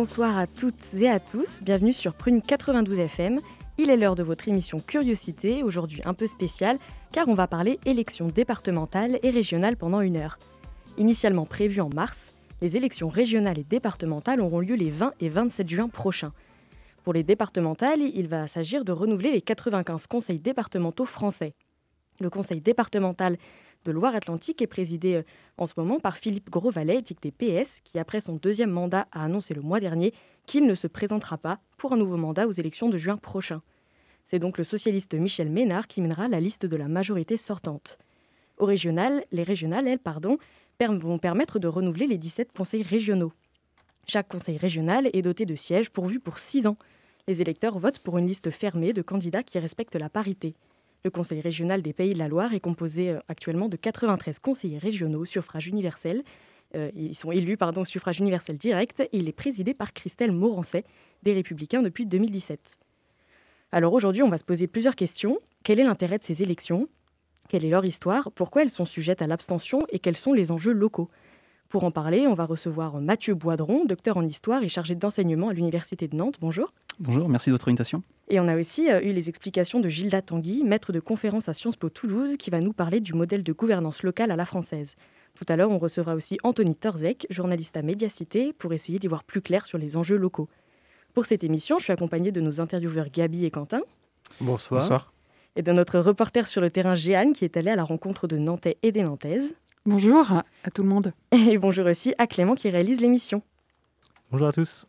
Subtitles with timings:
[0.00, 3.40] Bonsoir à toutes et à tous, bienvenue sur Prune 92 FM.
[3.78, 6.78] Il est l'heure de votre émission Curiosité, aujourd'hui un peu spéciale,
[7.10, 10.38] car on va parler élections départementales et régionales pendant une heure.
[10.98, 15.68] Initialement prévues en mars, les élections régionales et départementales auront lieu les 20 et 27
[15.68, 16.32] juin prochains.
[17.02, 21.56] Pour les départementales, il va s'agir de renouveler les 95 conseils départementaux français.
[22.20, 23.36] Le conseil départemental
[23.84, 25.22] de Loire-Atlantique est présidé euh,
[25.56, 29.24] en ce moment par Philippe Grosvalet, éthique des PS, qui après son deuxième mandat a
[29.24, 30.12] annoncé le mois dernier
[30.46, 33.62] qu'il ne se présentera pas pour un nouveau mandat aux élections de juin prochain.
[34.30, 37.98] C'est donc le socialiste Michel Ménard qui mènera la liste de la majorité sortante.
[38.58, 40.38] Au régional, les régionales, elles, pardon,
[40.80, 43.32] vont permettre de renouveler les 17 conseils régionaux.
[44.06, 46.76] Chaque conseil régional est doté de sièges pourvus pour 6 ans.
[47.26, 50.54] Les électeurs votent pour une liste fermée de candidats qui respectent la parité.
[51.04, 54.78] Le Conseil régional des Pays de la Loire est composé euh, actuellement de 93 conseillers
[54.78, 56.24] régionaux suffrage universel.
[56.74, 60.84] Euh, ils sont élus pardon, suffrage universel direct et il est présidé par Christelle Morancet,
[61.22, 62.60] des Républicains depuis 2017.
[63.72, 65.38] Alors aujourd'hui, on va se poser plusieurs questions.
[65.62, 66.88] Quel est l'intérêt de ces élections?
[67.48, 68.30] Quelle est leur histoire?
[68.32, 71.08] Pourquoi elles sont sujettes à l'abstention Et quels sont les enjeux locaux?
[71.68, 75.52] Pour en parler, on va recevoir Mathieu Boidron, docteur en histoire et chargé d'enseignement à
[75.52, 76.38] l'Université de Nantes.
[76.40, 76.72] Bonjour.
[76.98, 78.02] Bonjour, merci de votre invitation.
[78.30, 81.54] Et on a aussi euh, eu les explications de Gilda Tanguy, maître de conférence à
[81.54, 84.94] Sciences Po Toulouse, qui va nous parler du modèle de gouvernance locale à la française.
[85.34, 89.24] Tout à l'heure, on recevra aussi Anthony Torzek, journaliste à Médiacité, pour essayer d'y voir
[89.24, 90.48] plus clair sur les enjeux locaux.
[91.14, 93.80] Pour cette émission, je suis accompagnée de nos intervieweurs Gabi et Quentin.
[94.40, 94.82] Bonsoir.
[94.82, 95.12] Bonsoir.
[95.56, 98.36] Et de notre reporter sur le terrain Jeanne, qui est allé à la rencontre de
[98.36, 99.54] Nantais et des Nantaises.
[99.86, 101.12] Bonjour à tout le monde.
[101.32, 103.42] Et bonjour aussi à Clément qui réalise l'émission.
[104.30, 104.86] Bonjour à tous.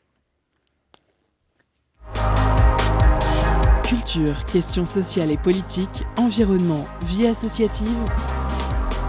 [3.89, 7.97] Culture, questions sociales et politiques, environnement, vie associative.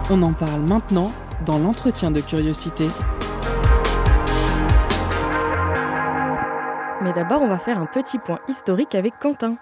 [0.09, 1.13] On en parle maintenant
[1.45, 2.85] dans l'entretien de curiosité.
[7.03, 9.57] Mais d'abord, on va faire un petit point historique avec Quentin.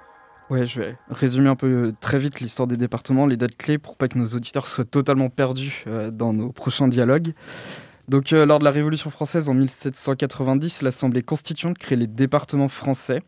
[0.50, 3.78] Ouais, je vais résumer un peu euh, très vite l'histoire des départements, les dates clés
[3.78, 7.34] pour pas que nos auditeurs soient totalement perdus euh, dans nos prochains dialogues.
[8.08, 13.22] Donc, euh, lors de la Révolution française en 1790, l'Assemblée constituante crée les départements français.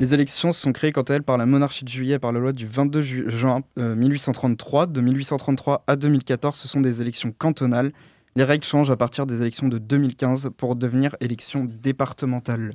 [0.00, 2.52] Les élections sont créées quant à elles par la monarchie de juillet par la loi
[2.52, 4.86] du 22 juin 1833.
[4.86, 7.90] De 1833 à 2014, ce sont des élections cantonales.
[8.36, 12.74] Les règles changent à partir des élections de 2015 pour devenir élections départementales.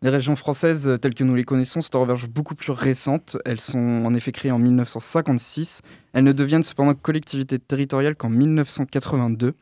[0.00, 3.36] Les régions françaises telles que nous les connaissons sont en revanche beaucoup plus récentes.
[3.44, 5.82] Elles sont en effet créées en 1956.
[6.14, 9.52] Elles ne deviennent cependant collectivités territoriales qu'en 1982.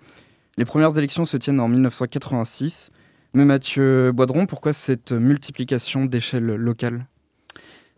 [0.56, 2.92] Les premières élections se tiennent en 1986.
[3.32, 7.06] Mais Mathieu Boidron, pourquoi cette multiplication d'échelles locales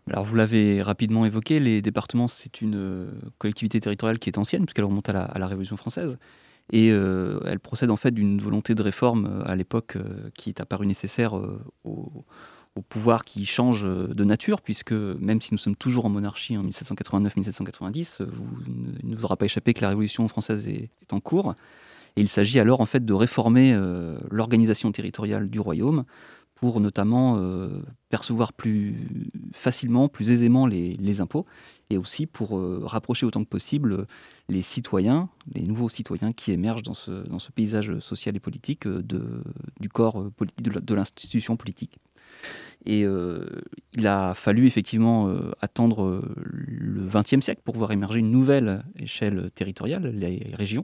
[0.09, 4.65] alors vous l'avez rapidement évoqué, les départements, c'est une euh, collectivité territoriale qui est ancienne,
[4.65, 6.17] puisqu'elle remonte à la, Révolution française.
[6.71, 9.97] Et euh, elle procède en fait d'une volonté de réforme euh, à l'époque
[10.35, 11.39] qui est apparue nécessaire
[11.83, 12.25] au,
[12.89, 18.27] pouvoir qui change de nature, puisque même si nous sommes toujours en monarchie en 1789-1790,
[19.03, 21.55] il ne vous aura pas échappé que la Révolution française est en cours.
[22.15, 26.05] Il s'agit alors en fait de réformer euh, l'organisation territoriale du royaume
[26.55, 28.95] pour notamment euh, percevoir plus
[29.51, 31.45] facilement, plus aisément les, impôts,
[31.89, 34.05] et aussi pour euh, rapprocher autant que possible
[34.47, 38.87] les citoyens, les nouveaux citoyens qui émergent dans ce, dans ce paysage social et politique
[38.87, 39.43] de,
[39.81, 41.97] du corps politique, de l'institution politique.
[42.85, 43.05] Et
[43.93, 50.07] il a fallu effectivement attendre le XXe siècle pour voir émerger une nouvelle échelle territoriale,
[50.07, 50.83] les régions,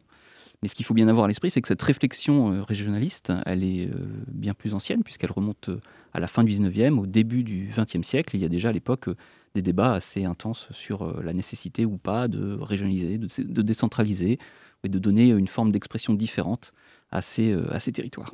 [0.62, 3.64] mais ce qu'il faut bien avoir à l'esprit, c'est que cette réflexion euh, régionaliste, elle
[3.64, 3.94] est euh,
[4.28, 5.80] bien plus ancienne, puisqu'elle remonte euh,
[6.14, 8.36] à la fin du 19e, au début du 20e siècle.
[8.36, 9.10] Il y a déjà à l'époque
[9.56, 14.38] des débats assez intenses sur la nécessité ou pas de régionaliser, de, décentraliser,
[14.84, 16.74] et de donner une forme d'expression différente
[17.12, 18.32] à ces, à ces territoires.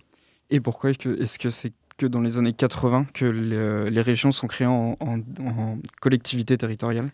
[0.50, 4.68] Et pourquoi est-ce que c'est que dans les années 80 que les, régions sont créées
[4.68, 7.12] en, en, en collectivité territoriale?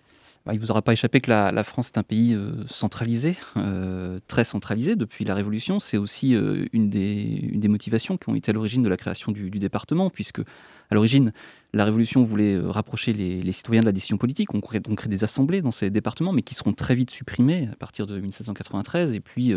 [0.48, 4.20] Il ne vous aura pas échappé que la, France est un pays euh, centralisé, euh,
[4.28, 5.80] très centralisé depuis la Révolution.
[5.80, 9.50] C'est aussi euh, une, des, motivations qui ont été à l'origine de la création du,
[9.52, 11.32] département, puisque à l'origine,
[11.74, 14.54] la Révolution voulait rapprocher les, citoyens de la décision politique.
[14.56, 17.76] On crée, on des assemblées dans ces départements, mais qui seront très vite supprimées à
[17.76, 19.14] partir de 1793.
[19.14, 19.54] Et puis,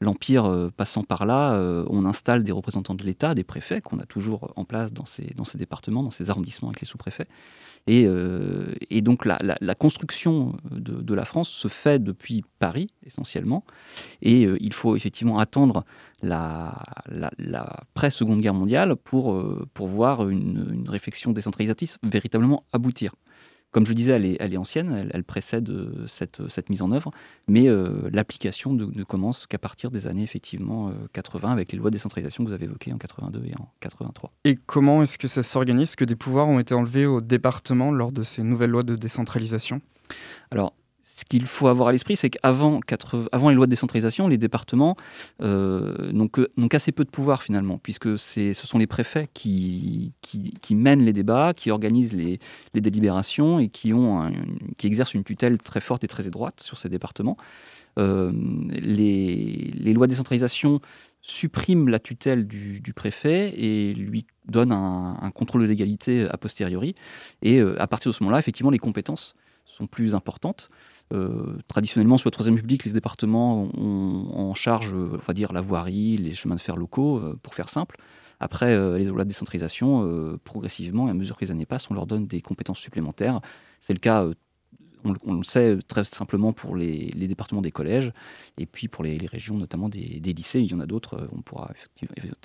[0.00, 4.52] l'Empire passant par là, on installe des représentants de l'État, des préfets, qu'on a toujours
[4.56, 7.26] en place dans ces, dans ces départements, dans ces arrondissements avec les sous-préfets.
[7.86, 8.08] Et,
[8.90, 13.62] et, donc la, la, construction de, la France se fait depuis Paris, essentiellement.
[14.22, 15.84] Et il faut effectivement attendre
[16.22, 19.40] l'après-seconde guerre mondiale pour,
[19.72, 23.14] pour voir une réflexion décentralisatrice véritablement aboutir.
[23.76, 26.92] Comme je disais, elle est, elle est ancienne, elle, précède euh, cette, cette, mise en
[26.92, 27.10] œuvre,
[27.46, 31.90] mais euh, l'application ne, commence qu'à partir des années effectivement 80 euh, avec les lois
[31.90, 34.32] de décentralisation que vous avez évoquées en 82 et en 83.
[34.44, 35.94] Et comment est-ce que ça s'organise?
[35.94, 39.82] Que des pouvoirs ont été enlevés au département lors de ces nouvelles lois de décentralisation?
[40.50, 40.72] Alors,
[41.16, 42.80] ce qu'il faut avoir à l'esprit, c'est qu'avant
[43.32, 44.96] avant les lois de décentralisation, les départements
[45.40, 46.28] euh, n'ont
[46.68, 50.12] qu'assez peu de pouvoir finalement, puisque ce sont les préfets qui,
[50.72, 52.38] mènent les débats, qui organisent les,
[52.74, 53.94] délibérations et qui
[54.84, 57.38] exercent une tutelle très forte et très étroite sur ces départements.
[57.98, 58.30] Euh,
[58.68, 60.80] les, lois de décentralisation
[61.22, 66.94] suppriment la tutelle du, préfet et lui donnent un, contrôle de légalité a posteriori.
[67.40, 69.34] Et euh, à partir de ce moment-là, effectivement, les compétences
[69.64, 70.68] sont plus importantes.
[71.12, 75.52] Euh, traditionnellement, sous la Troisième République, les départements ont en charge, euh, on va dire,
[75.52, 77.96] la voirie, les chemins de fer locaux, euh, pour faire simple.
[78.40, 82.42] Après, les de décentralisation, progressivement, à mesure que les années passent, on leur donne des
[82.42, 83.40] compétences supplémentaires.
[83.80, 84.26] C'est le cas
[85.24, 88.12] on, le sait très simplement pour les, départements des collèges
[88.58, 90.60] et puis pour les, régions, notamment des, lycées.
[90.60, 91.72] Il y en a d'autres, on pourra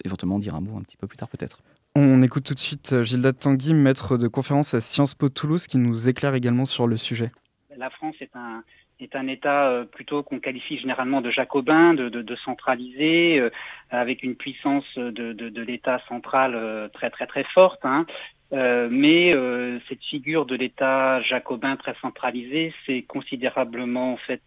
[0.05, 1.59] éventuellement dire un mot un petit peu plus tard peut-être.
[1.95, 5.77] On écoute tout de suite Gilda Tanguy, maître de conférence à Sciences Po Toulouse, qui
[5.77, 7.33] nous éclaire également sur le sujet
[7.81, 8.63] la France est un,
[8.99, 13.49] est un État euh, plutôt qu'on qualifie généralement de jacobin, de, centralisé, euh,
[13.89, 17.83] avec une puissance de, l'État central euh, très très très forte.
[17.83, 18.05] Hein.
[18.51, 19.33] mais
[19.87, 24.45] cette figure de l'État jacobin très centralisé s'est considérablement en fait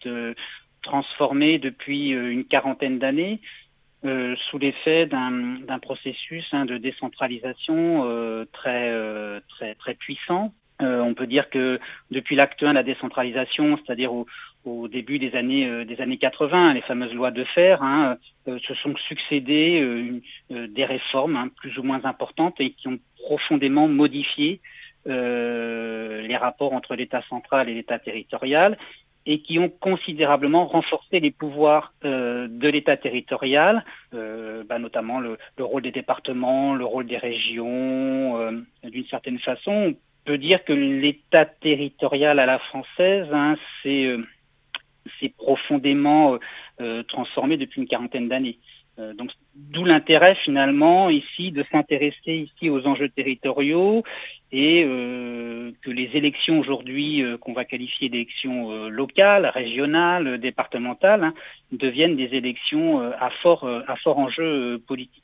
[0.82, 3.40] transformée depuis une quarantaine d'années.
[4.46, 7.80] sous l'effet d'un processus hein, de décentralisation
[8.58, 8.84] très,
[9.52, 10.52] très, très puissant
[10.82, 11.78] euh, on peut dire que
[12.10, 14.26] depuis l'acte 1, la décentralisation, c'est-à-dire au,
[14.88, 18.16] début des années, euh, des années 80, les fameuses lois de fer, hein,
[18.48, 23.88] euh, se sont succédées des réformes hein, plus ou moins importantes et qui ont profondément
[23.88, 24.60] modifié
[25.06, 28.78] les rapports entre l'État central et l'État territorial
[29.26, 35.92] et qui ont considérablement renforcé les pouvoirs de l'État territorial, bah, notamment le, rôle des
[35.92, 39.94] départements, le rôle des régions, d'une certaine façon
[40.24, 44.24] peut dire que l'État territorial à la française hein, s'est euh,
[45.36, 46.38] profondément euh,
[46.80, 48.58] euh, transformé depuis une quarantaine d'années.
[49.18, 54.04] donc, d'où l'intérêt finalement ici de s'intéresser ici aux enjeux territoriaux
[54.52, 54.84] et
[55.82, 57.08] que les élections aujourd'hui
[57.40, 61.34] qu'on va qualifier d'élections locales, régionales, départementales, hein,
[61.72, 65.23] deviennent des élections à fort, à fort enjeu politique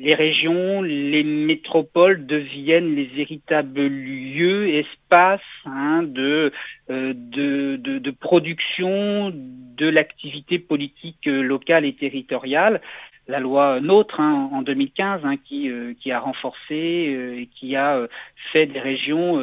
[0.00, 6.50] les régions, les métropoles deviennent les véritables lieux, espaces hein, euh,
[6.88, 12.80] de, de, production de l'activité politique euh, locale et territoriale.
[13.28, 18.08] La loi NOTRe hein, en 2015 hein, qui, euh, qui, a renforcé et qui a
[18.52, 19.38] fait des régions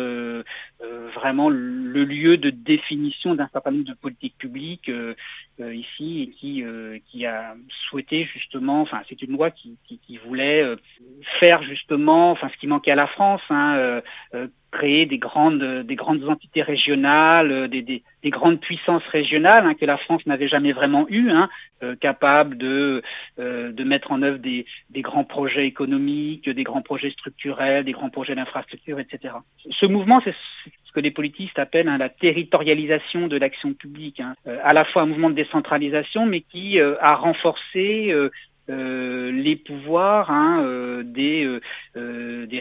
[0.79, 4.91] vraiment le lieu de définition d'un certain nombre de politiques publiques
[5.59, 7.55] euh, ici et qui, euh, qui a
[7.89, 10.75] souhaité justement, enfin c'est une loi qui, qui, voulait euh,
[11.39, 14.01] faire justement, enfin ce qui manquait à la France, hein,
[14.69, 19.97] créer des grandes, des grandes entités régionales, des, des, grandes puissances régionales hein, que la
[19.97, 21.49] France n'avait jamais vraiment eues, hein,
[22.01, 23.01] capables de,
[23.37, 28.09] de mettre en œuvre des, des, grands projets économiques, des grands projets structurels, des grands
[28.11, 29.33] projets d'infrastructure, etc.
[29.71, 30.35] Ce mouvement, c'est
[30.97, 34.33] que les politistes appellent hein, la territorialisation de l'action publique, hein.
[34.47, 39.55] euh, à la fois un mouvement de décentralisation, mais qui euh, a renforcé euh, les
[39.55, 41.59] pouvoirs hein, des,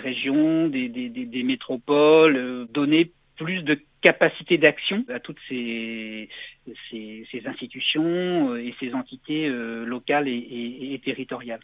[0.03, 6.29] régions, des, métropoles, donner plus de capacité d'action à toutes ces,
[7.47, 11.61] institutions et ces entités locales et territoriales.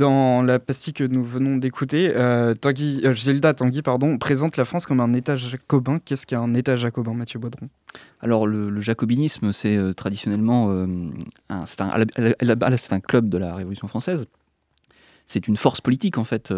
[0.00, 4.64] Dans la pastille que nous venons d'écouter, euh, Tanguy, euh, Gilda Tanguy pardon, présente la
[4.64, 5.98] France comme un État jacobin.
[6.02, 7.68] Qu'est-ce qu'un État jacobin, Mathieu Baudron?
[8.20, 10.86] Alors, le, jacobinisme, c'est euh, traditionnellement
[11.66, 14.24] c'est un, club de la Révolution française.
[15.26, 16.50] C'est une force politique, en fait,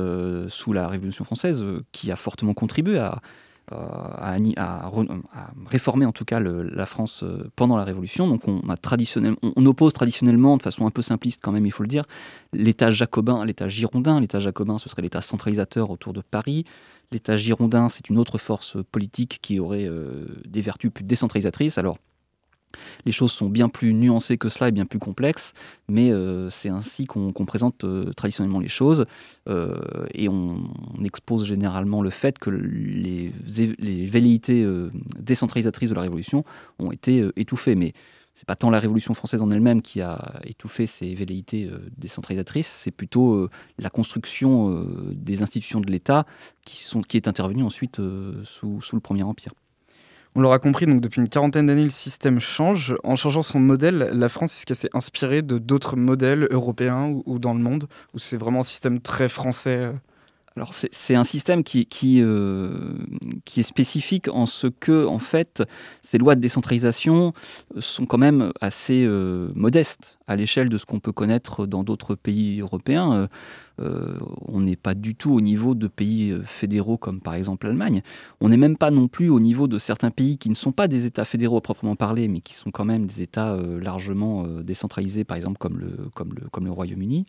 [0.47, 3.23] sous la Révolution française, qui a fortement contribué à,
[3.73, 4.91] à, à,
[5.67, 8.29] réformer en tout cas la France euh, pendant la Révolution.
[8.29, 11.73] Donc on, a traditionnellement, on, oppose traditionnellement, de façon un peu simpliste quand même, il
[11.73, 12.05] faut le dire,
[12.53, 14.21] l'État jacobin à l'État girondin.
[14.21, 16.65] L'État jacobin, ce serait l'État centralisateur autour de Paris.
[17.11, 19.89] L'État girondin, c'est une autre force politique qui aurait
[20.47, 21.77] des vertus plus décentralisatrices.
[21.77, 21.99] Alors,
[23.05, 25.55] les choses sont bien plus nuancées que cela et bien plus complexes,
[25.89, 29.07] mais euh, c'est ainsi qu'on présente euh, traditionnellement les choses.
[29.49, 29.77] Euh,
[30.15, 30.59] et on,
[31.05, 33.33] expose généralement le fait que les,
[34.07, 34.65] velléités
[35.19, 36.43] décentralisatrices de la Révolution
[36.79, 37.75] ont été étouffées.
[37.75, 37.93] Mais
[38.35, 42.93] c'est pas tant la Révolution française en elle-même qui a étouffé ces velléités décentralisatrices, c'est
[42.93, 43.49] plutôt
[43.79, 46.25] la construction des institutions de l'État
[46.65, 48.01] qui, est intervenue ensuite
[48.45, 49.53] sous le Premier Empire.
[50.35, 52.95] On l'aura compris, donc depuis une quarantaine d'années, le système change.
[53.05, 57.39] En changeant son modèle, la France, est-ce qu'elle s'est inspirée de d'autres modèles européens ou,
[57.39, 57.87] dans le monde?
[58.15, 59.93] Ou c'est vraiment un système très français euh?
[60.55, 62.95] Alors c'est un système qui, qui, euh,
[63.47, 65.63] qui, est spécifique en ce que, en fait,
[66.03, 67.33] ces lois de décentralisation
[67.79, 72.15] sont quand même assez euh, modestes à l'échelle de ce qu'on peut connaître dans d'autres
[72.15, 73.29] pays européens.
[73.81, 77.67] Euh, on n'est pas du tout au niveau de pays euh, fédéraux comme par exemple
[77.67, 78.03] l'Allemagne.
[78.41, 80.89] On n'est même pas non plus au niveau de certains pays qui ne sont pas
[80.89, 84.47] des États fédéraux à proprement parler, mais qui sont quand même des États euh, largement
[84.63, 87.25] décentralisés, par exemple comme le, Royaume-Uni.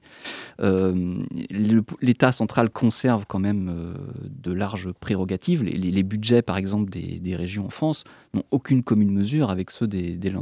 [2.01, 3.93] L'État central conserve quand même
[4.29, 5.63] de larges prérogatives.
[5.63, 10.15] Les, budgets, par exemple, des, régions en France n'ont aucune commune mesure avec ceux des,
[10.15, 10.33] des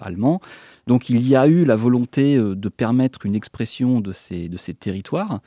[0.00, 0.40] allemands.
[0.86, 4.56] Donc il y a eu la volonté euh, de permettre une expression de ces, de
[4.56, 5.40] ces territoires,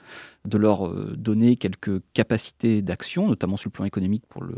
[0.46, 4.58] de leur euh, donner quelques capacités d'action, notamment sur le plan économique pour le,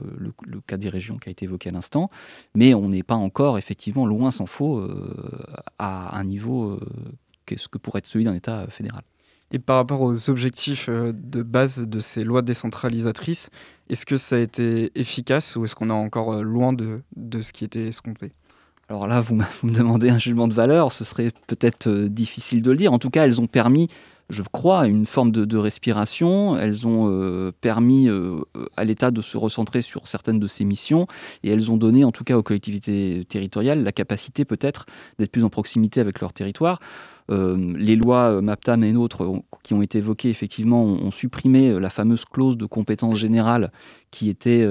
[0.68, 2.10] cas des régions qui a été évoqué à l'instant,
[2.56, 5.30] mais on n'est pas encore effectivement loin s'en faut euh,
[5.80, 6.80] à un niveau
[7.46, 9.04] qu'est-ce que pourrait être celui d'un État fédéral.
[9.52, 13.50] Et par rapport aux objectifs de base de ces lois décentralisatrices,
[13.90, 17.52] est-ce que ça a été efficace ou est-ce qu'on est encore loin de, de ce
[17.52, 18.32] qui était escompté?
[18.92, 22.72] Alors là, vous, me demandez un jugement de valeur, ce serait peut-être euh, difficile de
[22.72, 22.92] le dire.
[22.92, 23.88] En tout cas, elles ont permis,
[24.30, 26.58] je crois, une forme de, respiration.
[26.58, 28.42] Elles ont euh, permis euh,
[28.76, 31.08] à l'État de se recentrer sur certaines de ses missions
[31.44, 34.86] et elles ont donné, en tout cas aux collectivités territoriales, la capacité peut-être
[35.20, 36.82] d'être plus en proximité avec leur territoire.
[37.32, 41.80] Euh, les lois euh, MAPTAM et autres qui ont été évoquées, effectivement, ont, supprimé euh,
[41.80, 43.72] la fameuse clause de compétence générale
[44.12, 44.68] qui était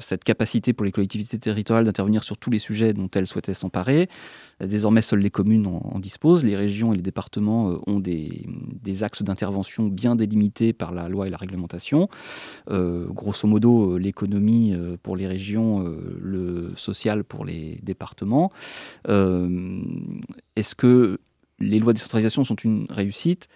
[0.00, 4.08] cette capacité pour les collectivités territoriales d'intervenir sur tous les sujets dont elles souhaitaient s'emparer.
[4.58, 6.42] Désormais, seules les communes en, disposent.
[6.42, 8.44] Les régions et les départements ont des,
[9.04, 12.08] axes d'intervention bien délimités par la loi et la réglementation.
[12.68, 15.84] grosso modo, l'économie pour les régions,
[16.20, 18.50] le social pour les départements.
[19.06, 21.20] Est-ce que
[21.58, 23.48] les lois de décentralisation sont une réussite.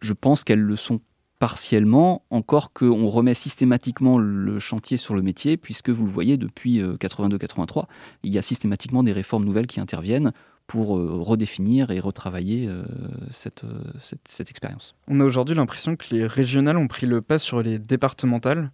[0.00, 1.00] Je, pense qu'elles le sont
[1.38, 6.80] partiellement, encore qu'on remet systématiquement le chantier sur le métier, puisque vous le voyez, depuis
[6.80, 7.82] 82-83, euh,
[8.22, 10.32] il y a systématiquement des réformes nouvelles qui interviennent
[10.66, 12.84] pour euh, redéfinir et retravailler euh,
[13.30, 13.64] cette,
[13.98, 14.94] cette, expérience.
[15.08, 18.70] On a aujourd'hui l'impression que les régionales ont pris le pas sur les départementales.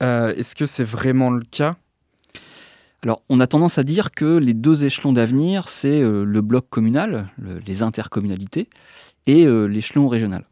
[0.00, 1.76] Est-ce que c'est vraiment le cas?
[3.04, 6.68] Alors, on a tendance à dire que les deux échelons d'avenir, c'est euh, le bloc
[6.70, 7.28] communal,
[7.66, 8.68] les intercommunalités,
[9.26, 10.44] et euh, l'échelon régional.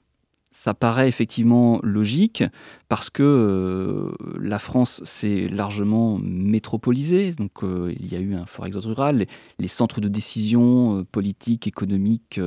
[0.50, 2.42] Ça paraît effectivement logique
[2.88, 8.66] parce que euh, la France s'est largement métropolisée, donc il y a eu un fort
[8.66, 9.26] exode rural,
[9.58, 12.40] les, centres de décision politiques, économiques,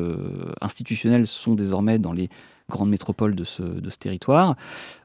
[0.61, 2.29] institutionnels sont désormais dans les
[2.73, 3.63] grande métropole de ce,
[3.99, 4.55] territoire.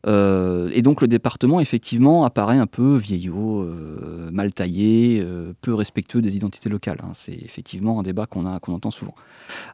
[0.07, 5.75] Euh, et donc le département, effectivement, apparaît un peu vieillot, euh, mal taillé, euh, peu
[5.75, 6.99] respectueux des identités locales.
[7.03, 7.13] Hein.
[7.15, 9.15] C'est effectivement un débat qu'on entend souvent.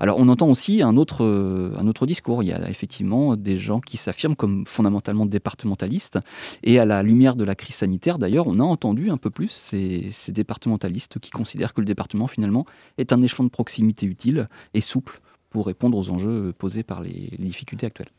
[0.01, 2.43] Alors on entend aussi un autre, un autre discours.
[2.43, 6.19] Il y a effectivement des gens qui s'affirment comme fondamentalement départementalistes.
[6.65, 9.49] Et à la lumière de la crise sanitaire, d'ailleurs, on a entendu un peu plus
[9.49, 12.67] ces, ces départementalistes qui considèrent que le département, finalement,
[12.99, 15.21] est un échelon de proximité utile et souple
[15.55, 18.11] pour répondre aux enjeux posés par les, difficultés actuelles.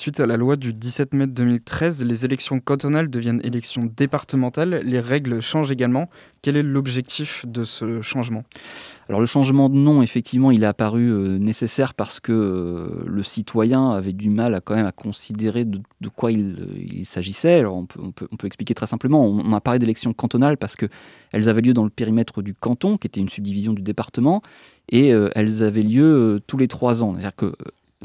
[0.00, 4.82] Suite à la loi du 17 mai 2013, les élections cantonales deviennent élections départementales.
[4.84, 6.08] Les règles changent également.
[6.40, 8.44] Quel est l'objectif de ce changement?
[9.08, 13.24] Alors le changement de nom, effectivement, il est apparu euh, nécessaire parce que euh, le
[13.24, 15.80] citoyen avait du mal à quand même à considérer de,
[16.14, 17.54] quoi il, s'agissait.
[17.54, 19.26] Alors on peut, expliquer très simplement.
[19.26, 23.08] On, a parlé d'élections cantonales parce qu'elles avaient lieu dans le périmètre du canton, qui
[23.08, 24.42] était une subdivision du département,
[24.90, 27.14] et euh, elles avaient lieu tous les trois ans.
[27.14, 27.52] C'est-à-dire que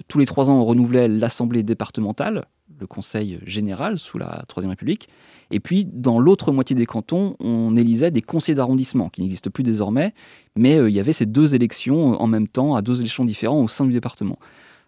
[0.08, 2.46] tous les trois ans, on renouvelait l'Assemblée départementale,
[2.80, 5.08] le Conseil général sous la Troisième République.
[5.52, 9.64] Et puis, dans l'autre moitié des cantons, on élisait des conseils d'arrondissement, qui n'existent plus
[9.64, 10.14] désormais,
[10.56, 13.62] mais euh, il y avait ces deux élections en même temps, à deux élections différents
[13.62, 14.40] au sein du département.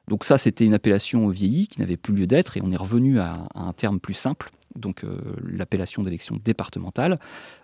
[0.07, 3.19] Donc ça, c'était une appellation vieillie, qui n'avait plus lieu d'être, et on est revenu
[3.19, 5.03] à, un terme plus simple, donc
[5.43, 7.19] l'appellation d'élection départementale.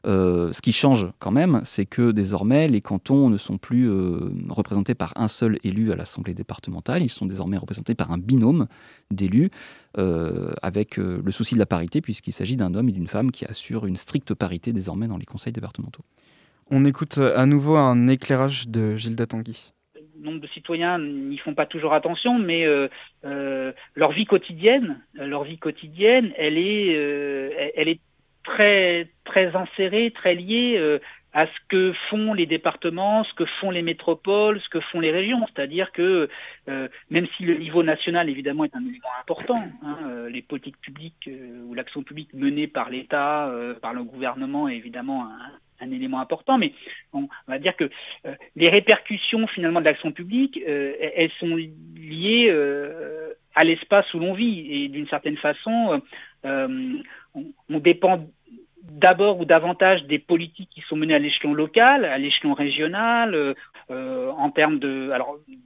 [0.06, 3.90] ce qui change quand même, c'est que désormais les cantons ne sont plus
[4.50, 8.68] représentés par un seul élu à l'Assemblée départementale, ils sont désormais représentés par un binôme
[9.12, 9.52] d'élus,
[9.96, 13.86] avec le souci de la parité, puisqu'il s'agit d'un homme et d'une femme qui assurent
[13.86, 16.04] une stricte parité désormais dans les conseils départementaux.
[16.70, 19.74] On écoute à nouveau un éclairage de Gilda Tanguy
[20.22, 22.88] nombre de citoyens n'y font pas toujours attention, mais euh,
[23.26, 28.00] euh, leur vie quotidienne, leur vie quotidienne, elle est, euh, elle est
[28.44, 31.00] très très insérée, très liée
[31.34, 35.12] à ce que font les départements, ce que font les métropoles, ce que font les
[35.12, 35.46] régions.
[35.54, 36.28] C'est-à-dire que
[36.68, 41.30] même si le niveau national évidemment est un élément important, hein, les politiques publiques
[41.68, 45.52] ou l'action publique menée par l'État, par le gouvernement est évidemment un,
[45.82, 46.74] un élément important, mais
[47.14, 47.90] on va dire que
[48.26, 54.20] euh, les répercussions finalement de l'action publique, euh, elles sont liées euh, à l'espace où
[54.20, 54.84] l'on vit.
[54.84, 56.02] Et d'une certaine façon,
[56.44, 58.26] on, dépend
[58.98, 63.56] d'abord ou davantage des politiques qui sont menées à l'échelon local, à l'échelon régional,
[63.92, 65.12] euh, en termes de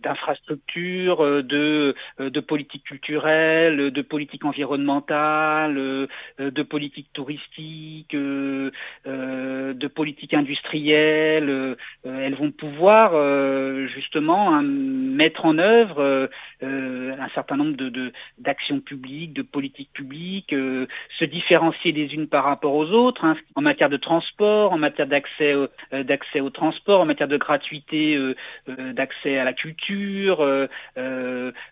[0.01, 10.33] d'infrastructures, euh, de, euh, de politique culturelle, de politique environnementale, de politique touristique, de politique
[10.33, 11.77] industrielle.
[12.03, 13.11] elles vont pouvoir
[13.87, 16.29] justement hein, mettre en œuvre
[16.61, 20.55] un certain nombre de d'actions publiques, de politiques publiques,
[21.19, 25.07] se différencier les unes par rapport aux autres hein, en matière de transport, en matière
[25.07, 25.55] d'accès
[25.91, 28.35] d'accès au transport, en matière de gratuité euh,
[28.69, 30.67] euh, d'accès à la culture, euh,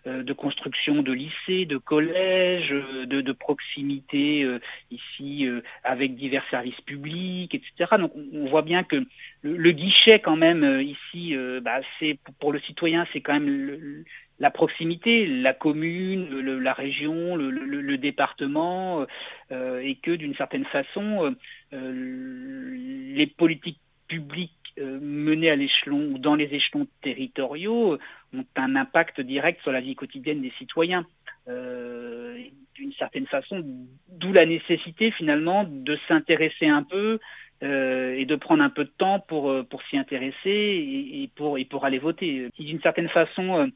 [0.06, 4.46] de construction de lycées, de collèges, de, proximité
[4.90, 5.46] ici
[5.82, 7.96] avec divers services publics, etc.
[7.98, 9.04] Donc on voit bien que
[9.42, 14.04] le, guichet quand même ici, bah, c'est pour le citoyen, c'est quand même
[14.38, 19.06] la proximité, la commune, la région, le, département,
[19.50, 21.34] et que d'une certaine façon,
[21.72, 27.96] les politiques publiques euh, menées à l'échelon ou dans les échelons territoriaux
[28.36, 31.06] ont un impact direct sur la vie quotidienne des citoyens.
[31.46, 32.36] Euh,
[32.74, 33.62] d'une certaine façon,
[34.08, 37.20] d'où la nécessité finalement de s'intéresser un peu
[37.62, 41.64] euh, et de prendre un peu de temps pour, pour s'y intéresser et, pour, et
[41.64, 42.48] pour aller voter.
[42.56, 43.70] Si d'une certaine façon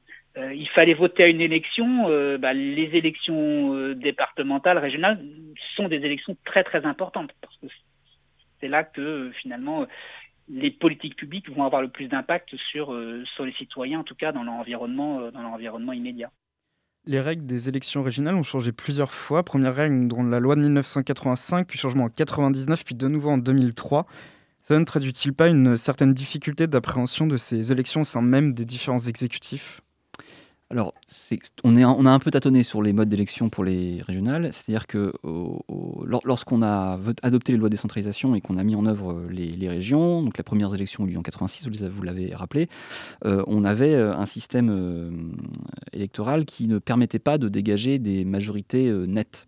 [0.54, 5.24] il fallait voter à une élection, bah, les élections départementales, régionales
[5.74, 7.66] sont des élections très très importantes parce que
[8.61, 9.87] c'est là que finalement
[10.48, 14.14] les politiques publiques vont avoir le plus d'impact sur, euh, sur les citoyens, en tout
[14.14, 16.31] cas dans leur environnement, euh, dans immédiat.
[17.07, 19.42] Les règles des élections régionales ont changé plusieurs fois.
[19.42, 23.38] Première règle dans la loi de 1985, puis changement en 99, puis de nouveau en
[23.38, 24.07] 2003.
[24.61, 28.66] Ça ne traduit-il pas une certaine difficulté d'appréhension de ces élections au sein même des
[28.66, 29.81] différents exécutifs?
[30.70, 30.92] Alors,
[31.64, 35.14] on, on a un peu tâtonné sur les modes d'élection pour les régionales, c'est-à-dire que
[36.04, 40.22] lorsqu'on a adopté les lois de décentralisation et qu'on a mis en œuvre les, régions,
[40.22, 42.68] donc la première élection eu lieu en 86, vous l'avez rappelé,
[43.24, 45.11] euh, on avait euh, un système euh,
[45.92, 49.48] électoral qui ne permettait pas de dégager des majorités nettes.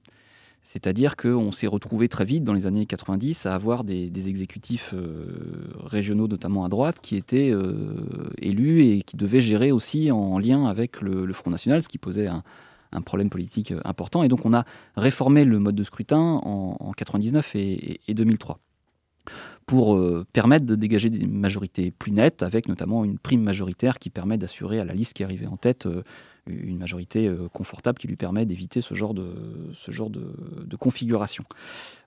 [0.62, 5.72] C'est-à-dire qu'on s'est retrouvé très vite dans les années 90 à avoir des, exécutifs euh,
[5.80, 7.94] régionaux, notamment à droite, qui étaient euh,
[8.38, 12.28] élus et qui devaient gérer aussi en, lien avec le, Front National, ce qui posait
[12.28, 12.42] un,
[13.02, 14.22] problème politique euh, important.
[14.22, 14.64] Et donc on a
[14.96, 18.58] réformé le mode de scrutin en, en 99 et, 2003
[19.66, 24.36] pour permettre de dégager des majorités plus nettes, avec notamment une prime majoritaire qui permet
[24.36, 25.86] d'assurer à la liste qui arrivait en tête
[26.46, 29.34] une majorité euh, confortable qui lui permet d'éviter ce genre de,
[29.72, 30.20] ce genre de,
[30.78, 31.44] configuration.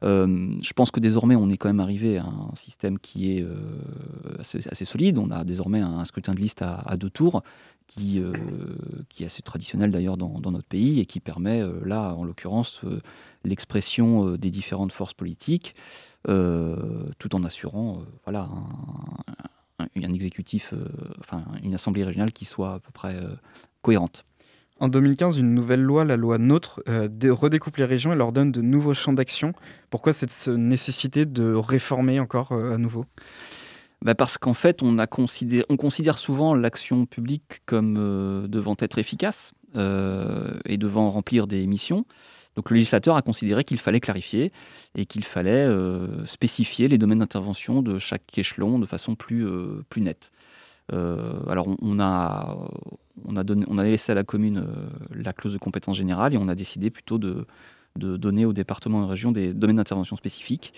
[0.04, 3.42] Euh, je pense que désormais, on est quand même arrivé à un système qui est
[3.42, 3.56] euh,
[4.40, 5.20] assez, solide.
[5.20, 7.44] On a désormais un, scrutin de liste à, deux tours
[7.86, 8.22] qui,
[9.10, 12.82] qui est assez traditionnel d'ailleurs dans, notre pays et qui permet, là, en l'occurrence,
[13.44, 15.76] l'expression des différentes forces politiques,
[16.26, 18.50] tout en assurant voilà,
[19.80, 20.74] un, un exécutif,
[21.20, 23.20] enfin une assemblée régionale qui soit à peu près
[23.84, 24.26] cohérente.
[24.80, 28.52] En 2015, une nouvelle loi, la loi NOTRe, euh, redécoupe les régions et leur donne
[28.52, 29.54] de nouveaux champs d'action.
[29.90, 33.06] Pourquoi cette nécessité de réformer encore euh, à nouveau?
[34.02, 38.76] Bah parce qu'en fait, on, a considéré, on considère souvent l'action publique comme euh, devant
[38.80, 42.06] être efficace et devant remplir des missions.
[42.56, 44.52] Donc le législateur a considéré qu'il fallait clarifier
[44.94, 45.68] et qu'il fallait
[46.26, 49.48] spécifier les domaines d'intervention de chaque échelon de façon plus,
[49.90, 50.32] plus nette.
[50.92, 52.58] Alors on, a,
[53.26, 56.34] on a, donné, on a laissé à la commune euh, la clause de compétence générale
[56.34, 57.46] et on a décidé plutôt de,
[57.98, 60.74] de donner aux départements et régions des domaines d'intervention spécifiques.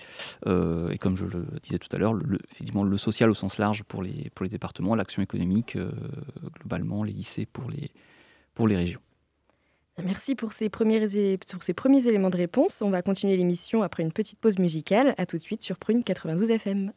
[0.46, 3.58] Euh, et comme je le disais tout à l'heure, le, effectivement, le social au sens
[3.58, 5.90] large pour les, pour les départements, l'action économique euh,
[6.60, 7.90] globalement, les lycées pour les,
[8.54, 9.00] pour les régions.
[10.04, 11.08] Merci pour ces, premiers,
[11.46, 12.82] sur ces premiers éléments de réponse.
[12.82, 15.14] On va continuer l'émission après une petite pause musicale.
[15.16, 16.92] A tout de suite sur Prune 92 FM.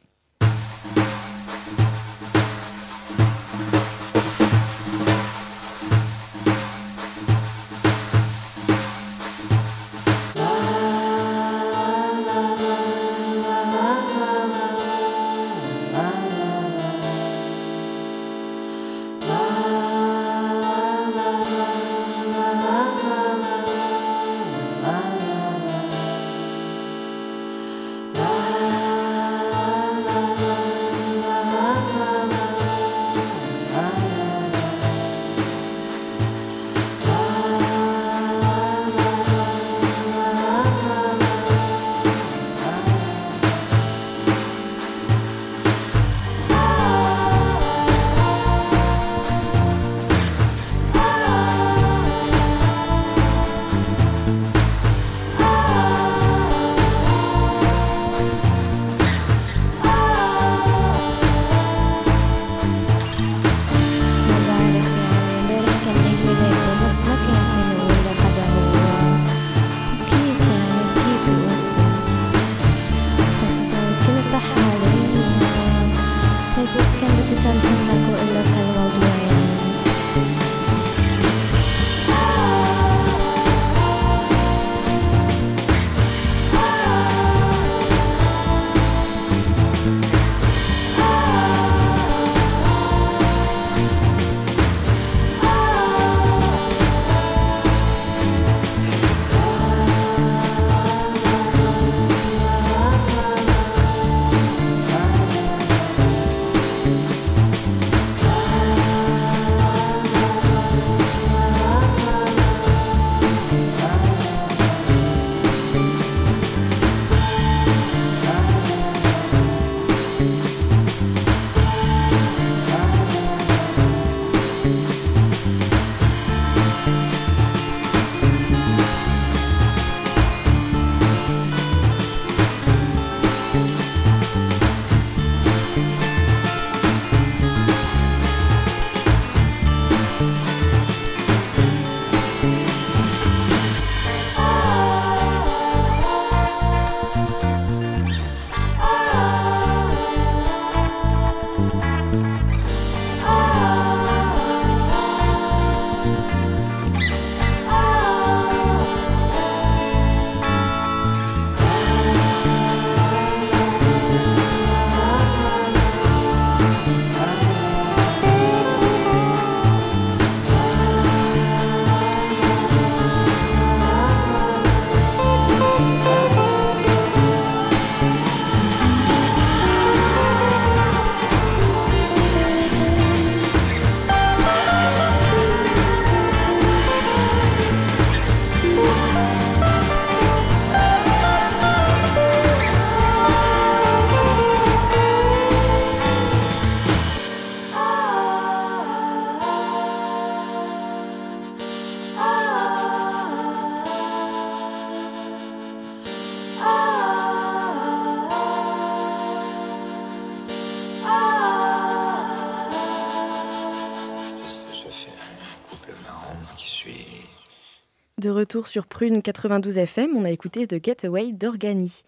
[218.60, 222.04] Retour sur Prune 92 FM, on a écouté The Getaway d'Organi.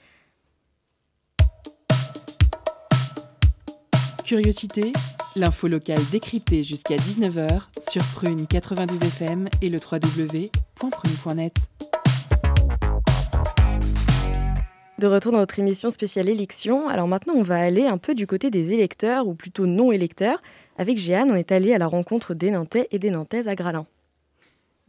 [4.26, 4.92] Curiosité,
[5.38, 11.56] l'info locale décryptée jusqu'à 19h sur Prune 92 FM et le www.prune.net.
[15.00, 16.90] De retour dans notre émission spéciale élection.
[16.90, 20.42] Alors maintenant, on va aller un peu du côté des électeurs, ou plutôt non électeurs.
[20.78, 23.86] Avec Jeanne, on est allé à la rencontre des Nantais et des Nantaises à Gralin.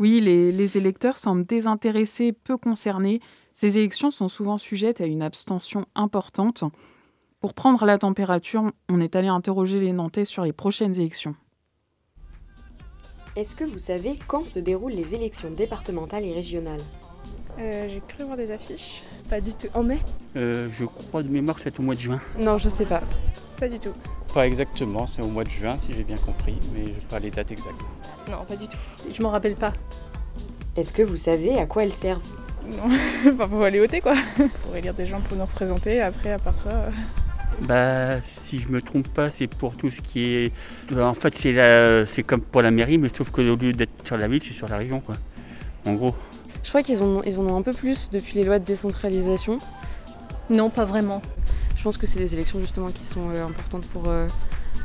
[0.03, 3.21] Oui, les, électeurs semblent désintéressés, peu concernés.
[3.55, 6.65] Ces élections sont souvent sujettes à une abstention importante.
[7.39, 11.37] Pour prendre la température, on est allé interroger les Nantais sur les prochaines élections.
[13.37, 16.81] Est-ce que vous savez quand se déroulent les élections départementales et régionales?
[17.61, 19.05] Euh, J'ai cru voir des affiches.
[19.31, 19.69] Pas du tout.
[19.73, 20.01] En mai?
[20.35, 22.21] Euh, Je crois de mémoire que c'est au mois de juin.
[22.41, 23.03] Non, je sais pas.
[23.63, 23.93] Pas du tout.
[24.35, 27.53] Pas exactement, c'est au mois de juin si j'ai bien compris, mais pas les dates
[27.53, 27.81] exactes.
[28.29, 28.77] Non, pas du tout.
[29.17, 29.73] Je m'en rappelle pas.
[30.77, 32.29] Est-ce que vous savez à quoi elles servent?
[32.73, 32.93] Non,
[33.33, 34.15] enfin, pour aller voter quoi.
[34.65, 36.71] Pour élire des gens pour nous représenter, après à part ça...
[36.71, 36.91] Euh.
[37.61, 40.53] Bah, si je me trompe pas, c'est pour tout ce qui est.
[40.99, 44.27] En fait, c'est, c'est comme pour la mairie, mais sauf qu'au lieu d'être sur la
[44.27, 45.15] ville, c'est sur la région, quoi.
[45.87, 46.17] en gros.
[46.65, 49.59] Je crois qu'ils en, ils en ont un peu plus depuis les lois de décentralisation.
[50.51, 51.23] Non, pas vraiment.
[51.83, 54.05] Je pense que c'est des élections justement qui sont importantes pour,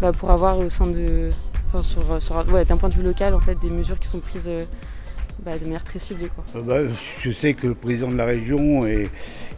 [0.01, 1.29] bah, pour avoir au sein de,
[1.67, 4.19] enfin, sur, sur ouais, d'un point de vue local en fait des mesures qui sont
[4.19, 4.49] prises
[5.43, 6.29] bah, de manière très ciblée.
[6.33, 6.43] Quoi.
[6.55, 9.09] Euh, bah, je sais que le président de la région et,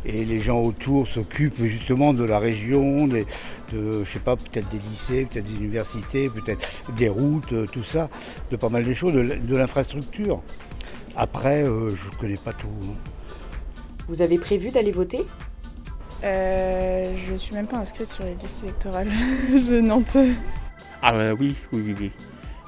[0.06, 3.26] et les gens autour s'occupent justement de la région, des,
[3.74, 7.84] de, je sais pas, peut-être des lycées, peut-être des universités, peut-être des routes, euh, tout
[7.84, 8.10] ça,
[8.52, 10.42] de pas mal de choses, de, l'infrastructure.
[11.16, 12.68] Après, euh, je ne connais pas tout.
[12.84, 12.94] Hein.
[14.08, 15.20] Vous avez prévu d'aller voter?
[16.24, 19.10] Euh, Je ne suis même pas inscrite sur les listes électorales
[19.52, 20.18] de Nantes.
[21.02, 22.12] Ah oui, oui, oui, oui,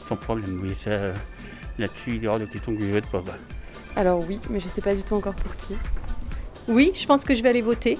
[0.08, 0.74] sans problème, oui.
[0.84, 0.92] Ça,
[1.78, 3.24] Là-dessus, il y aura de questions que je vote pas.
[3.96, 5.76] Alors oui, mais je ne sais pas du tout encore pour qui.
[6.68, 7.98] Oui, je pense que je vais aller voter.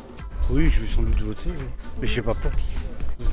[0.52, 1.50] Oui, je vais sans doute voter,
[2.00, 2.66] mais je ne sais pas pour qui.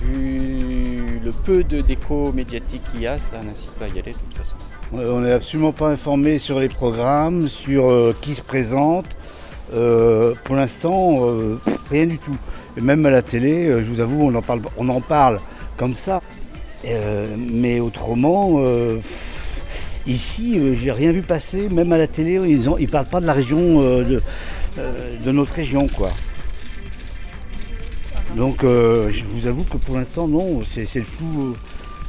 [0.02, 4.12] Vu le peu de déco médiatique qu'il y a, ça n'incite pas à y aller
[4.12, 4.56] de toute façon.
[4.92, 9.17] On n'est absolument pas informé sur les programmes, sur euh, qui se présente.
[9.74, 11.58] Euh, pour l'instant, euh,
[11.90, 12.36] rien du tout.
[12.76, 15.38] Et même à la télé, je vous avoue, on en parle, on en parle
[15.76, 16.22] comme ça.
[17.36, 18.62] mais autrement,
[20.08, 23.26] Ici, euh, j'ai rien vu passer, même à la télé, ils ne parlent pas de
[23.26, 24.20] la région, euh,
[24.78, 26.08] euh, de, notre région, quoi.
[28.34, 30.86] Donc, je vous avoue que pour l'instant, non, c'est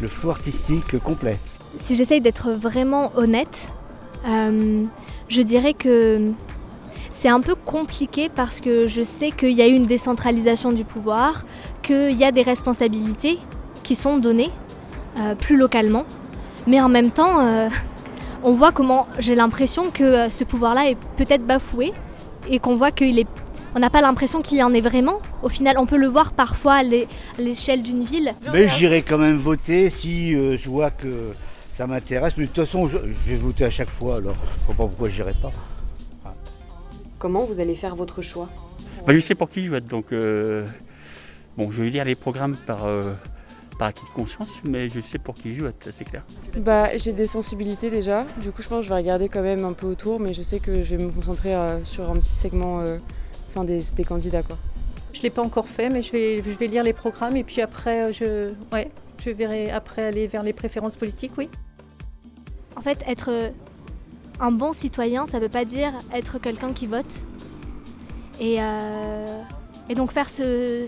[0.02, 1.38] le flou artistique complet.
[1.84, 3.68] Si j'essaye d'être vraiment honnête,
[4.26, 6.32] je dirais que
[7.20, 10.84] c'est un peu compliqué parce que je sais qu'il y a eu une décentralisation du
[10.84, 11.46] pouvoir,
[11.84, 13.38] qu'il y a des responsabilités
[13.84, 14.52] qui sont données
[15.40, 16.06] plus localement.
[16.68, 17.50] Mais en même temps,
[18.44, 21.94] on voit comment j'ai l'impression que euh, ce pouvoir-là est peut-être bafoué
[22.50, 23.28] et qu'on voit qu'il est
[23.76, 25.20] on n'a pas l'impression qu'il y en ait vraiment.
[25.44, 26.84] Au final, on peut le voir parfois à
[27.38, 28.32] l'échelle d'une ville.
[28.52, 31.34] Mais j'irai quand même voter si euh, je vois que
[31.72, 32.36] ça m'intéresse.
[32.38, 34.84] Mais de toute façon, je, vais voter à chaque fois, alors je ne vois pas
[34.86, 35.52] pourquoi je n'irai pas.
[37.20, 38.50] Comment vous allez faire votre choix
[39.06, 40.66] bah, Je sais pour qui je vote, donc euh,
[41.58, 42.88] bon, je vais lire les programmes par,
[43.80, 46.24] par acquis de conscience, mais je sais pour qui je joue, c'est clair.
[46.58, 49.64] Bah, j'ai des sensibilités déjà, du coup je pense que je vais regarder quand même
[49.64, 52.36] un peu autour, mais je sais que je vais me concentrer euh, sur un petit
[52.36, 52.98] segment euh,
[53.64, 54.44] des, des, candidats.
[54.44, 54.58] Quoi.
[55.14, 57.44] Je ne l'ai pas encore fait, mais je vais, je vais lire les programmes et
[57.44, 58.92] puis après, euh, je, ouais,
[59.24, 61.50] je verrai après aller vers les préférences politiques, oui.
[62.76, 63.52] En fait, être
[64.40, 67.14] un bon citoyen, ça ne veut pas dire être quelqu'un qui vote.
[68.40, 68.60] Et
[69.90, 70.86] et donc faire ce,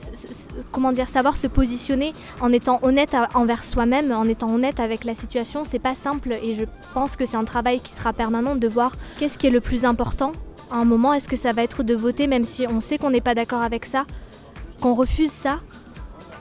[0.71, 5.15] comment dire, savoir se positionner en étant honnête envers soi-même, en étant honnête avec la
[5.15, 6.33] situation, c'est pas simple.
[6.43, 9.51] Et je pense que c'est un travail qui sera permanent de voir qu'est-ce qui est
[9.51, 10.33] le plus important.
[10.71, 13.09] À un moment, est-ce que ça va être de voter, même si on sait qu'on
[13.09, 14.05] n'est pas d'accord avec ça,
[14.79, 15.59] qu'on refuse ça,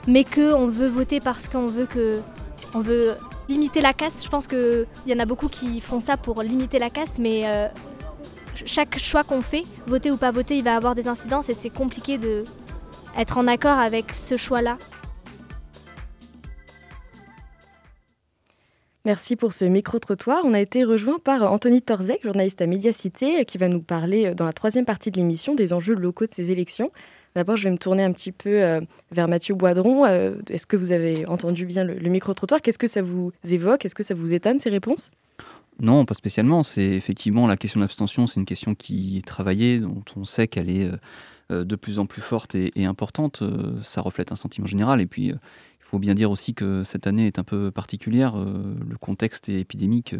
[0.07, 2.13] mais qu'on veut voter parce qu'on veut que,
[2.75, 3.15] on veut
[3.51, 4.23] limiter la casse.
[4.23, 7.43] Je pense qu'il y en a beaucoup qui font ça pour limiter la casse, mais
[7.45, 7.67] euh,
[8.65, 11.69] chaque choix qu'on fait, voter ou pas voter, il va avoir des incidences et c'est
[11.69, 12.43] compliqué de
[13.17, 14.77] être en accord avec ce choix-là.
[19.03, 20.41] Merci pour ce micro-trottoir.
[20.43, 24.45] On a été rejoint par Anthony Torzek, journaliste à Médiacité, qui va nous parler dans
[24.45, 26.91] la troisième partie de l'émission des enjeux locaux de ces élections.
[27.35, 30.05] D'abord, je vais me tourner un petit peu euh, vers Mathieu Boidron.
[30.05, 32.61] Euh, est-ce que vous avez entendu bien le, micro-trottoir?
[32.61, 33.85] Qu'est-ce que ça vous évoque?
[33.85, 35.09] Est-ce que ça vous étonne, ces réponses?
[35.79, 36.63] Non, pas spécialement.
[36.63, 40.47] C'est effectivement la question de l'abstention, c'est une question qui est travaillée, dont on sait
[40.47, 40.89] qu'elle est
[41.51, 43.41] euh, de plus en plus forte et, importante.
[43.41, 45.01] Euh, ça reflète un sentiment général.
[45.01, 45.33] Et puis,
[45.91, 48.37] faut bien dire aussi que cette année est un peu particulière.
[48.37, 50.15] Le contexte épidémique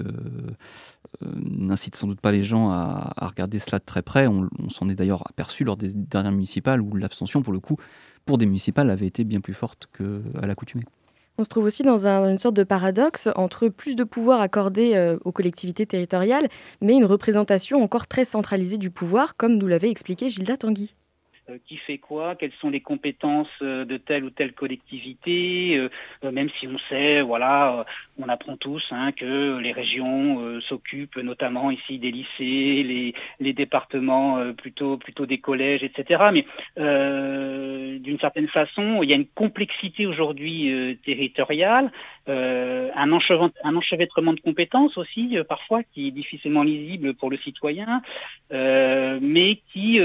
[1.21, 4.27] n'incite sans doute pas les gens à, regarder cela de très près.
[4.27, 7.77] On, s'en est d'ailleurs aperçu lors des dernières municipales où l'abstention, pour le coup,
[8.25, 10.83] pour des municipales, avait été bien plus forte qu'à l'accoutumée.
[11.37, 15.17] On se trouve aussi dans une sorte de paradoxe entre plus de pouvoir accordé euh,
[15.23, 16.49] aux collectivités territoriales,
[16.81, 20.93] mais une représentation encore très centralisée du pouvoir, comme nous l'avait expliqué Gilda Tanguy.
[21.51, 26.31] Euh, qui fait quoi, quelles sont les compétences euh, de telle ou telle collectivité, euh,
[26.31, 27.85] même si on sait, voilà,
[28.17, 34.97] on apprend tous hein, que les régions s'occupent notamment ici des lycées, les, départements plutôt,
[34.97, 36.31] plutôt des collèges, etc.
[36.33, 36.45] Mais
[37.99, 41.91] d'une certaine façon, il y a une complexité aujourd'hui territoriale,
[42.27, 48.01] un, enchevêtrement de compétences aussi, parfois, qui est difficilement lisible pour le citoyen,
[48.51, 49.99] mais qui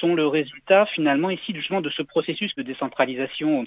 [0.00, 3.66] sont le résultat finalement ici justement de ce processus de décentralisation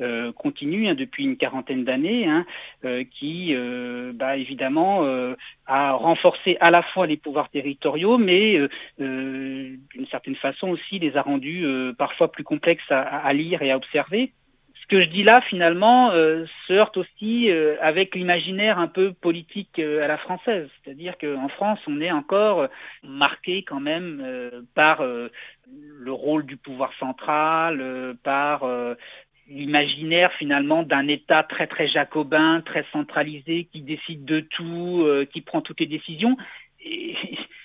[0.00, 2.46] euh, continue hein, depuis une quarantaine d'années, hein,
[2.86, 5.04] euh, qui euh, bah, évidemment
[5.66, 8.58] a renforcé à la fois les pouvoirs territoriaux, mais
[8.98, 11.66] d'une certaine façon aussi les a rendus
[11.98, 14.32] parfois plus complexes à, lire et à observer
[14.90, 17.48] que je dis là, finalement, se heurte aussi
[17.80, 20.68] avec l'imaginaire un peu politique à la française.
[20.82, 22.68] C'est-à-dire qu'en France, on est encore
[23.04, 28.68] marqué quand même par le rôle du pouvoir central, par
[29.48, 35.60] l'imaginaire finalement d'un État très très jacobin, très centralisé, qui décide de tout, qui prend
[35.60, 36.36] toutes les décisions.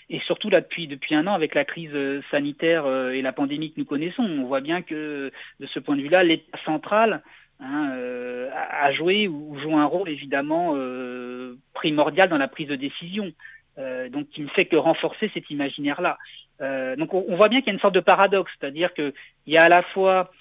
[0.09, 3.33] Et surtout là depuis, depuis un an avec la crise euh, sanitaire euh, et la
[3.33, 7.23] pandémie que nous connaissons, on voit bien que de ce point de vue-là, l'État central
[7.59, 10.75] hein, euh, a joué ou joue un rôle évidemment
[11.73, 13.31] primordial dans la prise de décision.
[14.09, 16.17] donc qui ne fait que renforcer cet imaginaire-là.
[16.97, 19.13] donc on, voit bien qu'il y a une sorte de paradoxe, c'est-à-dire qu'il
[19.47, 20.31] y a à la fois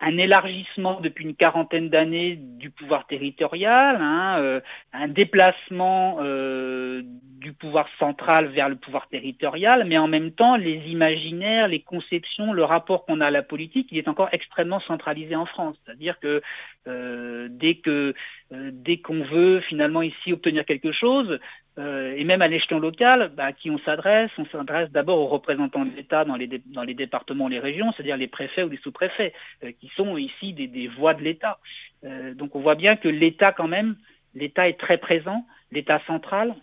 [0.00, 4.60] un élargissement depuis une quarantaine d'années du pouvoir territorial, hein, euh,
[4.92, 10.76] un déplacement euh, du pouvoir central vers le pouvoir territorial, mais en même temps, les
[10.88, 15.34] imaginaires, les conceptions, le rapport qu'on a à la politique, il est encore extrêmement centralisé
[15.34, 15.76] en France.
[15.84, 16.42] C'est-à-dire que
[16.86, 18.14] euh, dès que
[18.50, 21.38] dès qu'on veut finalement ici obtenir quelque chose,
[21.78, 25.28] euh, et même à l'échelon local, bah, à qui on s'adresse On s'adresse d'abord aux
[25.28, 28.78] représentants de l'État dans les, dans les départements, les régions, c'est-à-dire les préfets ou les
[28.78, 29.32] sous-préfets,
[29.62, 31.58] euh, sont ici des, voix de l'État.
[32.04, 33.96] Euh, donc on voit bien que l'État quand même,
[34.34, 36.54] l'État est très présent, l'État central,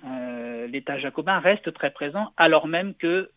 [0.70, 3.30] l'État jacobin reste très présent, alors même que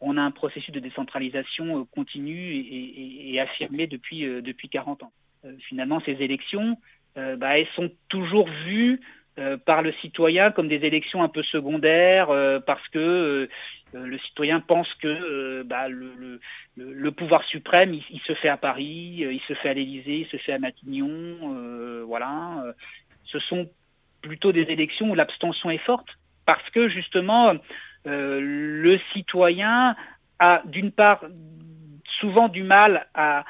[0.00, 5.12] on a un processus de décentralisation continu et, affirmé depuis, depuis 40 ans.
[5.68, 6.76] finalement, ces élections,
[7.16, 9.00] bah, elles sont toujours vues
[9.38, 13.48] euh, par le citoyen comme des élections un peu secondaires, euh, parce que euh,
[13.92, 19.54] le citoyen pense que bah, le, pouvoir suprême, il, se fait à Paris, il se
[19.54, 22.64] fait à l'Élysée, il se fait à Matignon, voilà.
[23.24, 23.68] Ce sont
[24.20, 26.08] plutôt des élections où l'abstention est forte,
[26.46, 27.54] parce que justement,
[28.04, 29.96] le citoyen
[30.38, 31.24] a d'une part
[32.20, 33.44] souvent du mal à,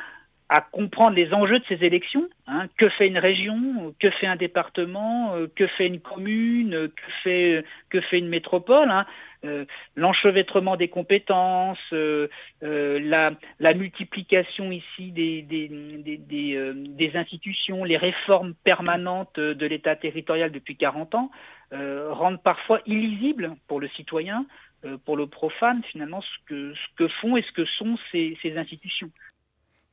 [0.52, 2.28] à comprendre les enjeux de ces élections.
[2.46, 2.68] Hein.
[2.76, 6.90] que fait une région Que fait un département euh, Que fait une commune
[7.22, 9.06] Que fait, une métropole hein.
[9.46, 9.64] euh,
[9.96, 12.28] L'enchevêtrement des compétences, euh,
[12.60, 15.40] la, multiplication ici des,
[17.14, 21.30] institutions, les réformes permanentes de l'État territorial depuis 40 ans
[21.70, 24.44] rendent parfois illisible pour le citoyen,
[25.06, 29.10] pour le profane finalement, ce que font et ce que sont ces institutions.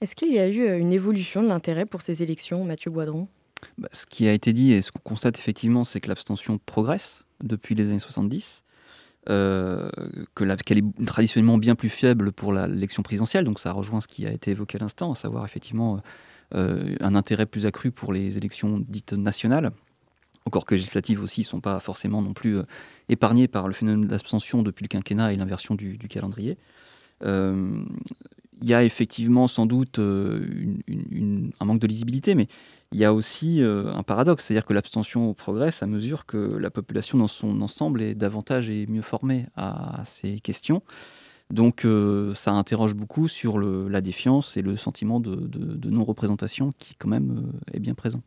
[0.02, 3.28] Est-ce qu'il y a eu euh, une évolution de l'intérêt pour ces élections, Mathieu Boidron
[3.78, 7.26] bah, Ce qui a été dit et ce qu'on constate effectivement, c'est que l'abstention progresse
[7.44, 8.64] depuis les années 70.
[9.30, 9.90] Euh,
[10.36, 14.32] qu'elle est traditionnellement bien plus faible pour l'élection présidentielle, donc ça rejoint ce qui a
[14.32, 16.02] été évoqué à l'instant, à savoir effectivement
[16.56, 19.72] euh, un intérêt plus accru pour les élections dites nationales,
[20.46, 22.60] encore que législatives aussi ne sont pas forcément non plus
[23.10, 26.58] épargnées par le phénomène d'abstention depuis le quinquennat et l'inversion du, du, calendrier
[28.62, 30.46] il y a effectivement sans doute euh,
[31.60, 32.48] un manque de lisibilité, mais
[32.92, 36.70] il y a aussi euh, un paradoxe, c'est-à-dire que l'abstention progresse à mesure que la
[36.70, 40.82] population dans son ensemble est davantage et mieux formée à ces questions.
[41.52, 47.10] Donc euh, ça interroge beaucoup sur la défiance et le sentiment de, non-représentation qui quand
[47.10, 48.22] même est bien présent.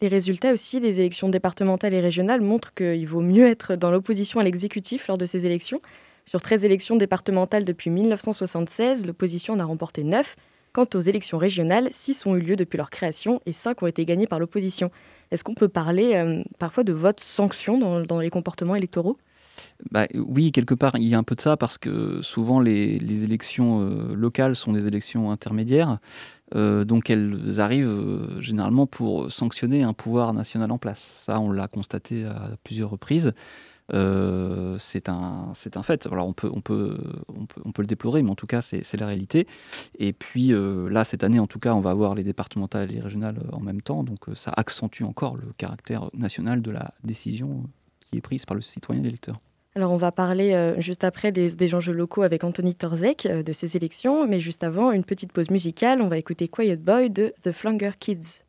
[0.00, 4.38] Les résultats aussi des élections départementales et régionales montrent qu'il vaut mieux être dans l'opposition
[4.38, 5.80] à l'exécutif lors de ces élections.
[6.28, 10.36] Sur 13 élections départementales depuis 1976, l'opposition en a remporté 9.
[10.74, 14.04] Quant aux élections régionales, 6 ont eu lieu depuis leur création et 5 ont été
[14.04, 14.90] gagnées par l'opposition.
[15.30, 19.16] Est-ce qu'on peut parler euh, parfois de vote sanction dans, les comportements électoraux?
[19.90, 23.24] Bah, oui, quelque part, il y a un peu de ça parce que souvent les,
[23.24, 25.96] élections euh, locales sont des élections intermédiaires,
[26.54, 31.10] euh, donc elles arrivent généralement pour sanctionner un pouvoir national en place.
[31.24, 33.32] Ça, on l'a constaté à plusieurs reprises.
[33.94, 36.06] Euh, c'est un, un fait.
[36.06, 36.98] Alors on peut, on, peut,
[37.64, 39.46] on, peut, le déplorer, mais en tout cas, c'est la réalité.
[39.98, 42.94] Et puis euh, là, cette année, en tout cas, on va avoir les départementales et
[42.94, 44.04] les régionales euh, en même temps.
[44.04, 47.64] Donc ça accentue encore le caractère national de la décision
[48.00, 49.40] qui est prise par le citoyen et l'électeur.
[49.74, 53.76] Alors on va parler juste après des, des, enjeux locaux avec Anthony Torzek de ces
[53.76, 57.52] élections, mais juste avant, une petite pause musicale, on va écouter Quiet Boy de The
[57.52, 58.40] Flanger Kids.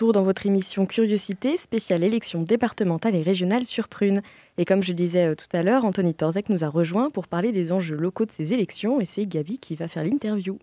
[0.00, 4.22] Retour dans votre émission Curiosité, spéciale élection départementale et régionale sur Prune.
[4.56, 7.52] Et comme je disais euh, tout à l'heure, Anthony Torzek nous a rejoint pour parler
[7.52, 10.58] des enjeux locaux de ces élections et c'est Gabi qui va faire l'interview.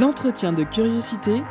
[0.00, 1.42] L'entretien de curiosité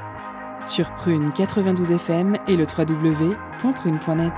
[0.60, 4.34] sur Prune 92 FM et le www.prune.net.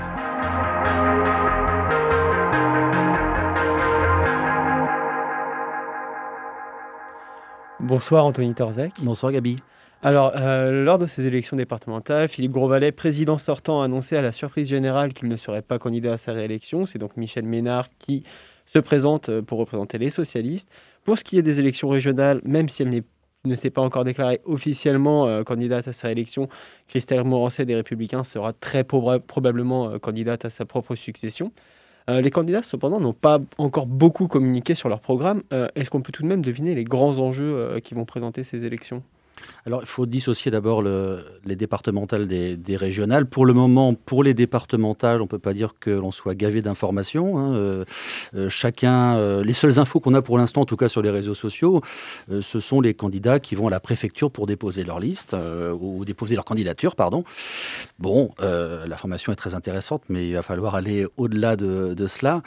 [7.79, 8.93] Bonsoir Anthony Torzek.
[9.01, 9.57] Bonsoir Gabi.
[10.03, 14.31] Alors, euh, lors de ces élections départementales, Philippe Grosvalet, président sortant, a annoncé à la
[14.31, 16.87] surprise générale qu'il ne serait pas candidat à sa réélection.
[16.87, 18.23] C'est donc Michel Ménard qui
[18.65, 20.69] se présente euh, pour représenter les socialistes.
[21.03, 23.03] Pour ce qui est des élections régionales, même si elle
[23.45, 26.49] ne s'est pas encore déclarée officiellement euh, candidate à sa réélection,
[26.87, 31.51] Christelle Morancet des Républicains sera très probablement candidate à sa propre succession.
[32.07, 35.43] les candidats, cependant, n'ont pas encore beaucoup communiqué sur leur programme.
[35.75, 39.03] Est-ce qu'on peut tout de même deviner les grands enjeux qui vont présenter ces élections?
[39.65, 43.25] Alors, il faut dissocier d'abord les départementales des, régionales.
[43.25, 46.61] Pour le moment, pour les départementales, on ne peut pas dire que l'on soit gavé
[46.61, 47.37] d'informations.
[47.37, 47.53] Hein.
[47.53, 47.85] Euh,
[48.35, 51.09] euh, chacun, euh, les seules infos qu'on a pour l'instant, en tout cas sur les
[51.09, 51.81] réseaux sociaux,
[52.29, 55.35] ce sont les candidats qui vont à la préfecture pour déposer leur liste
[55.79, 57.23] ou déposer leur candidature, pardon.
[57.99, 62.41] Bon, l'information est très intéressante, mais il va falloir aller au-delà de, de, cela.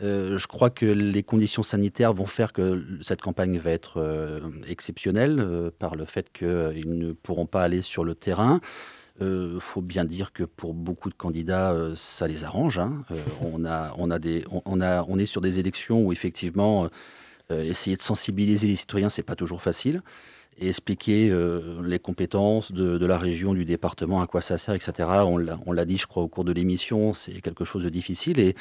[0.00, 5.96] je crois que les conditions sanitaires vont faire que cette campagne va être exceptionnelle par
[5.96, 8.60] le fait que qu'ils ne pourront pas aller sur le terrain.
[9.20, 12.78] Il euh, faut bien dire que pour beaucoup de candidats, euh, ça les arrange.
[12.78, 13.04] Hein.
[13.10, 16.88] Euh, on, a, on, a des, on, a, on est sur des élections où effectivement,
[17.50, 20.02] essayer de sensibiliser les citoyens, c'est pas toujours facile.
[20.62, 21.34] Et expliquer
[21.82, 25.08] les compétences de, la région, du département, à quoi ça sert, etc.
[25.24, 28.38] On l'a dit, je crois, au cours de l'émission, c'est quelque chose de difficile.
[28.38, 28.54] Et,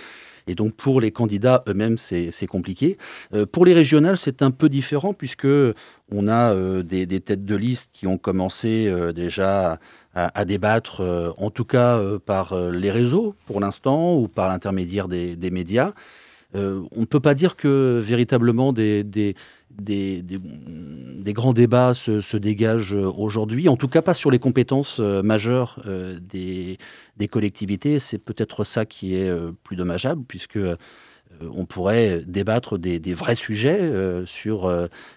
[0.56, 2.98] donc pour les candidats eux-mêmes, c'est compliqué.
[3.34, 5.48] Euh, pour les régionales, c'est un peu différent puisque
[6.12, 9.80] on a euh, des, têtes de liste qui ont commencé euh, déjà
[10.16, 15.94] à, débattre, en tout cas par les réseaux pour l'instant ou par l'intermédiaire des, médias.
[16.54, 19.36] On ne peut pas dire que véritablement des,
[21.28, 25.80] grands débats se, dégagent aujourd'hui, en tout cas pas sur les compétences majeures
[26.22, 26.78] des,
[27.28, 28.00] collectivités.
[28.00, 30.76] C'est peut-être ça qui est euh, plus dommageable, puisque euh,
[31.42, 34.70] on pourrait débattre des, vrais sujets euh, sur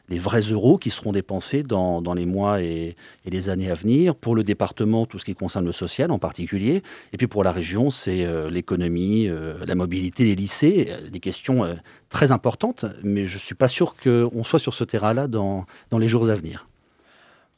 [0.08, 4.14] les vrais euros qui seront dépensés dans, les mois et, les années à venir.
[4.14, 6.82] Pour le département, tout ce qui concerne le social en particulier.
[7.12, 9.28] Et puis pour la région, c'est l'économie,
[9.66, 11.64] la mobilité, les lycées, des questions
[12.08, 12.84] très importantes.
[13.02, 15.66] Mais je ne suis pas sûr qu'on soit sur ce terrain-là dans
[15.98, 16.66] les jours à venir.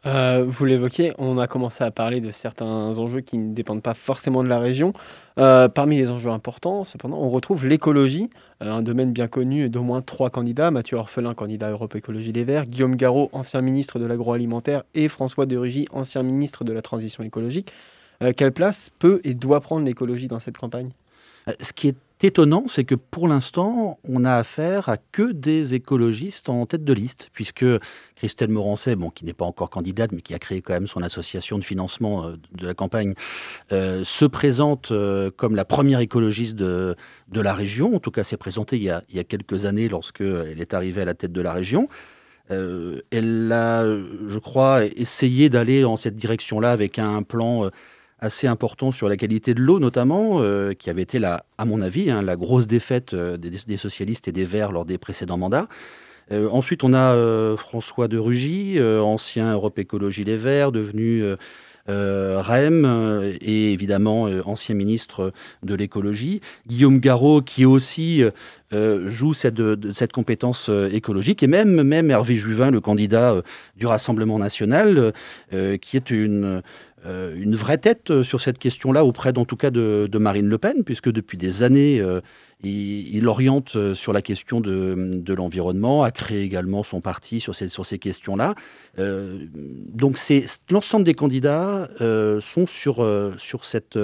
[0.07, 3.95] Euh, vous l'évoquez, on a commencé à parler de certains enjeux qui ne dépendent pas
[3.95, 4.93] forcément de la région.
[5.39, 8.29] Euh, parmi les enjeux importants, cependant, on retrouve l'écologie,
[8.63, 10.71] euh, un domaine bien connu d'au moins trois candidats.
[10.71, 15.47] Mathieu Orphelin, candidat Europe Écologie Les Verts, Guillaume Garot, ancien ministre de l'agroalimentaire, et François
[15.47, 17.73] de Rugy, ancien ministre de la transition écologique.
[18.37, 20.91] quelle place peut et doit prendre l'écologie dans cette campagne?
[22.25, 26.93] Étonnant, c'est que pour l'instant, on a affaire à que des écologistes en tête de
[26.93, 27.65] liste, puisque
[28.17, 31.03] Christelle Morancet, bon, qui n'est pas encore candidate, mais qui a créé quand même son
[31.03, 33.15] association de financement euh, de la campagne,
[33.73, 36.97] euh, se présente euh, comme la première écologiste de,
[37.29, 37.95] de la région.
[37.95, 40.75] En tout cas, s'est présentée il y, a, il y a quelques années lorsqu'elle est
[40.75, 41.89] arrivée à la tête de la région.
[42.49, 47.71] elle a, je crois, essayé d'aller dans cette direction-là avec un plan
[48.19, 51.81] assez important sur la qualité de l'eau notamment, euh, qui avait été, la, à mon
[51.81, 55.69] avis, hein, la grosse défaite euh, des, socialistes et des Verts lors des précédents mandats.
[56.33, 61.23] Euh, ensuite, on a François de Rugy, ancien Europe Écologie Les Verts, devenu
[61.87, 66.41] REM, et évidemment ancien ministre de l'écologie.
[66.67, 68.23] Guillaume Garot, qui aussi
[68.73, 69.61] joue cette,
[69.93, 73.43] cette compétence écologique, et même, même Hervé Juvin, le candidat
[73.77, 75.13] du Rassemblement national,
[75.51, 76.63] qui est une
[77.07, 80.59] euh, une vraie tête euh, sur cette question-là, auprès d'en tout cas de, Marine Le
[80.59, 82.21] Pen, puisque depuis des années, euh,
[82.63, 88.55] il, oriente sur la question de, l'environnement, a créé également son parti sur ces, questions-là.
[88.97, 90.19] donc
[90.71, 91.89] l'ensemble des candidats
[92.41, 93.07] sont sur,
[93.39, 93.99] sur cette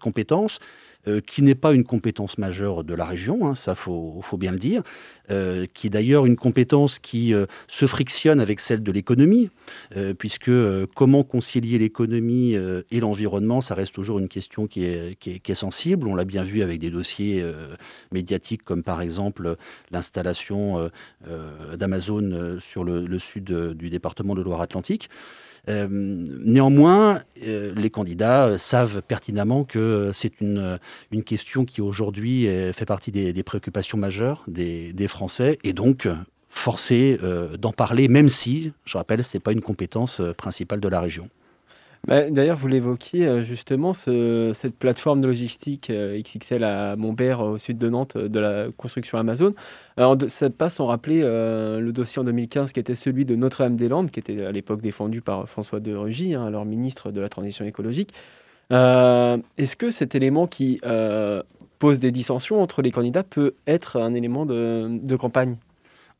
[0.00, 0.58] compétence.
[1.06, 4.58] Euh, qui n'est pas une compétence majeure de la région, hein, ça faut, bien le
[4.58, 4.82] dire,
[5.30, 9.50] euh, qui est d'ailleurs une compétence qui euh, se frictionne avec celle de l'économie,
[10.18, 10.50] puisque
[10.94, 16.08] comment concilier l'économie et l'environnement, ça reste toujours une question qui est, sensible.
[16.08, 17.44] On l'a bien vu avec des dossiers
[18.12, 19.56] médiatiques comme par exemple
[19.90, 20.90] l'installation
[21.78, 23.44] d'Amazon sur le, le sud
[23.74, 25.10] du département de Loire-Atlantique.
[25.68, 30.78] Euh, néanmoins, euh, les candidats euh, savent pertinemment que c'est une,
[31.10, 36.08] une question qui aujourd'hui fait partie des, préoccupations majeures des, Français et donc
[36.48, 37.18] forcés
[37.58, 41.28] d'en parler, même si, je rappelle, ce n'est pas une compétence principale de la région.
[42.06, 47.88] Bah, d'ailleurs, vous l'évoquiez justement, cette plateforme de logistique XXL à Montbert, au sud de
[47.88, 49.54] Nantes, de la construction Amazon.
[49.96, 54.20] Alors, ça passe sans rappeler le dossier en 2015 qui était celui de Notre-Dame-des-Landes, qui
[54.20, 58.12] était à l'époque défendu par François de Rugy, hein, alors ministre de la Transition écologique.
[58.70, 60.80] Est-ce que cet élément qui
[61.78, 65.56] pose des dissensions entre les candidats peut être un élément de, campagne?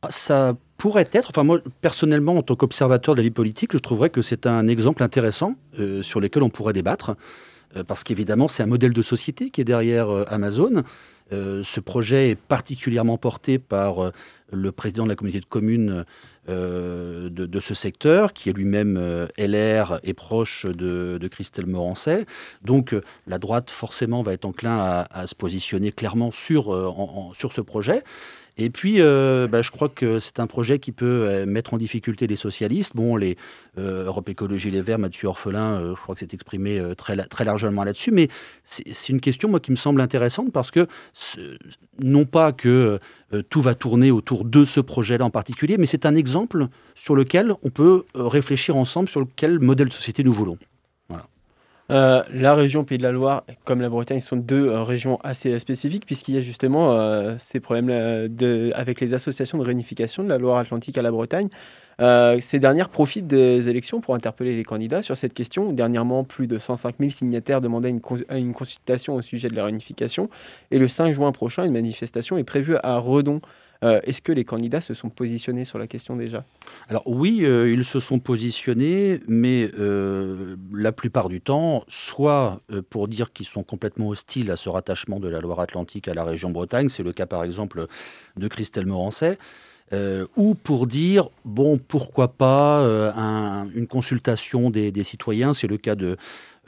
[0.03, 3.79] Ah, Ça pourrait être, enfin moi personnellement en tant qu'observateur de la vie politique, je
[3.79, 7.17] trouverais que c'est un exemple intéressant euh, sur lequel on pourrait débattre,
[7.77, 10.83] euh, parce qu'évidemment c'est un modèle de société qui est derrière euh, Amazon.
[11.31, 14.13] ce projet est particulièrement porté par
[14.53, 16.05] le président de la communauté de communes
[16.47, 22.27] de, ce secteur, qui est lui-même LR et proche de, Christelle Morancet.
[22.63, 22.95] Donc
[23.27, 26.65] la droite forcément va être enclin à, se positionner clairement sur,
[27.35, 28.05] sur ce projet.
[28.57, 31.79] Et puis, euh, bah, je crois que c'est un projet qui peut euh, mettre en
[31.79, 32.93] difficulté les socialistes.
[32.95, 33.37] Bon, les
[33.79, 37.83] euh, Europe Écologie Les Verts, Mathieu Orphelin, je crois que c'est exprimé très, très largement
[37.83, 38.13] là-dessus.
[38.13, 38.29] Mais
[38.65, 40.87] c'est une question, moi, qui me semble intéressante parce que
[41.99, 43.01] non pas que
[43.51, 47.55] tout va tourner autour de ce projet-là en particulier, mais c'est un exemple sur lequel
[47.63, 50.59] on peut réfléchir ensemble sur quel modèle de société nous voulons.
[51.91, 55.59] Euh, la région Pays de la Loire, comme la Bretagne, sont deux euh, régions assez
[55.59, 57.91] spécifiques, puisqu'il y a justement euh, ces problèmes
[58.75, 61.49] avec les associations de réunification de la Loire-Atlantique à la Bretagne.
[61.99, 65.73] ces dernières profitent des élections pour interpeller les candidats sur cette question.
[65.73, 70.31] Dernièrement, plus de 105 000 signataires demandaient une, une consultation au sujet de la réunification.
[70.71, 73.41] Et le 5 juin prochain, une manifestation est prévue à Redon.
[73.83, 76.45] Euh, est-ce que les candidats se sont positionnés sur la question déjà?
[76.89, 82.61] Alors oui, euh, ils se sont positionnés, mais euh, la plupart du temps, soit
[82.91, 86.51] pour dire qu'ils sont complètement hostiles à ce rattachement de la Loire-Atlantique à la région
[86.51, 87.87] Bretagne, c'est le cas par exemple
[88.37, 89.39] de Christelle Morancet,
[90.37, 92.83] ou pour dire, bon, pourquoi pas
[93.75, 96.17] une consultation des citoyens, c'est le cas de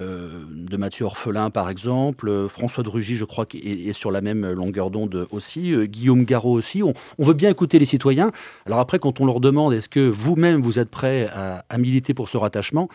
[0.02, 2.28] euh, de Mathieu Orphelin, par exemple.
[2.28, 5.72] Euh, François de Rugy, je crois, est, sur la même longueur d'onde aussi.
[5.72, 6.82] Euh, Guillaume Garot aussi.
[6.82, 8.30] On, veut bien écouter les citoyens.
[8.66, 12.28] Alors après, quand on leur demande est-ce que vous-même vous êtes prêt à, militer pour
[12.28, 12.90] ce rattachement,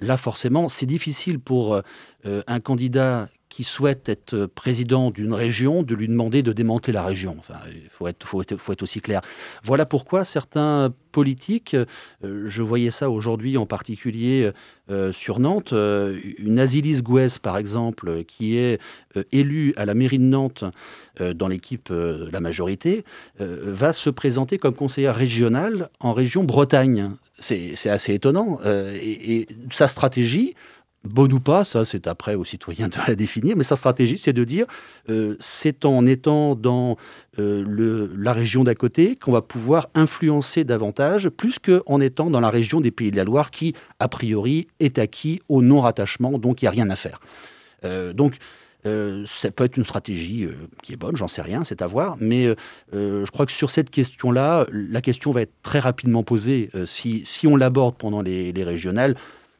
[0.00, 1.80] là forcément, c'est difficile pour
[2.24, 7.36] un candidat qui souhaite être président d'une région, de lui demander de démanteler la région.
[7.68, 9.22] Il faut être, aussi clair.
[9.64, 14.50] Voilà pourquoi certains politiques, euh, je voyais ça aujourd'hui en particulier
[14.90, 18.78] euh, sur Nantes, euh, une Asilis Gouès par exemple, qui est
[19.32, 20.64] élue à la mairie de Nantes
[21.18, 23.06] dans l'équipe La Majorité,
[23.38, 27.12] va se présenter comme conseillère régionale en région Bretagne.
[27.38, 28.60] C'est assez étonnant.
[28.66, 30.54] et sa stratégie,
[31.06, 34.32] bonne ou pas, ça c'est après aux citoyens de la définir, mais sa stratégie c'est
[34.32, 34.66] de dire
[35.08, 36.96] euh, c'est en étant dans
[37.38, 42.50] euh, la région d'à côté qu'on va pouvoir influencer davantage, plus qu'en étant dans la
[42.50, 46.64] région des Pays de la Loire qui, a priori, est acquis au non-rattachement, donc il
[46.64, 47.20] n'y a rien à faire.
[47.84, 48.36] Euh, donc
[49.24, 50.46] ça peut être une stratégie
[50.84, 52.54] qui est bonne, j'en sais rien, c'est à voir, mais
[52.92, 57.48] je crois que sur cette question-là, la question va être très rapidement posée si, si
[57.48, 59.16] on l'aborde pendant les, les régionales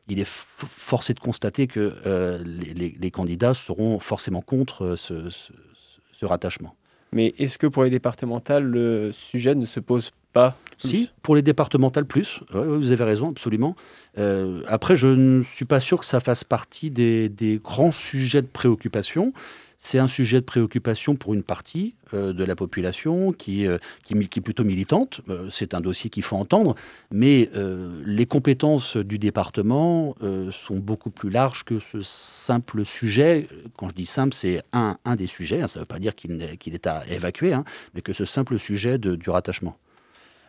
[0.09, 6.75] il est forcé de constater que euh, les, candidats seront forcément contre euh, ce, rattachement.
[7.13, 11.43] Mais est-ce que pour les départementales, le sujet ne se pose pas Si, pour les
[11.43, 12.41] départementales, plus.
[12.51, 13.77] vous avez raison, absolument.
[14.19, 18.43] Euh, après, je ne suis pas sûr que ça fasse partie des, des grands sujets
[18.43, 19.33] de préoccupation.
[19.79, 24.15] C'est un sujet de préoccupation pour une partie euh, de la population qui, euh, qui,
[24.15, 25.21] est plutôt militante.
[25.29, 26.75] Euh, c'est un dossier qu'il faut entendre,
[27.11, 27.51] mais
[28.05, 30.15] les compétences du département
[30.51, 33.49] sont beaucoup plus larges que ce simple sujet.
[33.77, 35.63] Quand je dis simple, c'est un, un des sujets.
[35.63, 35.69] Hein.
[35.69, 37.65] ça ne veut pas dire qu'il est, à évacuer, hein,
[37.95, 39.77] mais que ce simple sujet du rattachement.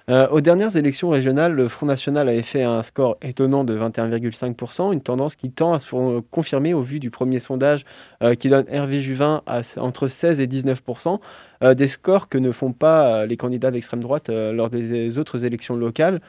[0.09, 4.93] Euh, aux dernières élections régionales, le Front National avait fait un score étonnant de 21,5%,
[4.93, 7.83] une tendance qui tend à se confirmer au vu du premier sondage
[8.23, 9.41] euh, qui donne Hervé Juvin
[9.75, 11.19] entre 16 et 19%,
[11.63, 15.75] euh, des scores que ne font pas les candidats d'extrême droite lors des autres élections
[15.75, 16.21] locales.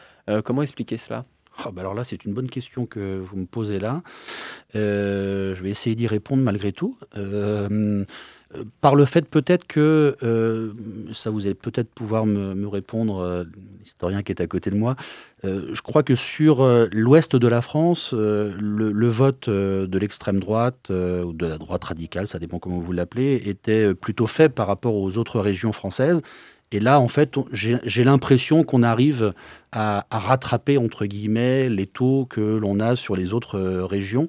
[0.45, 1.25] comment expliquer cela?
[1.65, 4.03] Ah, bah alors là, c'est une bonne question que vous me posez là.
[4.75, 6.97] je vais essayer d'y répondre malgré tout
[8.81, 10.73] par le fait peut-être que, euh,
[11.13, 13.45] ça vous allez peut-être pouvoir me, répondre, euh,
[13.81, 14.97] l'historien qui est à côté de moi,
[15.45, 21.33] euh, je crois que sur l'ouest de la France, le, vote de l'extrême droite ou
[21.33, 25.19] de la droite radicale, ça dépend comment vous l'appelez, était plutôt faible par rapport aux
[25.19, 26.23] autres régions françaises.
[26.71, 29.33] Et là, en fait, j'ai l'impression qu'on arrive
[29.73, 34.29] à, rattraper, entre guillemets, les taux que l'on a sur les autres régions.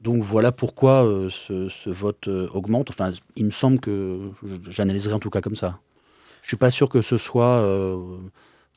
[0.00, 2.90] Donc voilà pourquoi euh, ce, vote euh, augmente.
[2.90, 4.30] Enfin, il me semble que
[4.68, 5.78] j'analyserai en tout cas comme ça.
[6.42, 7.58] Je suis pas sûr que ce soit.
[7.58, 7.98] Euh,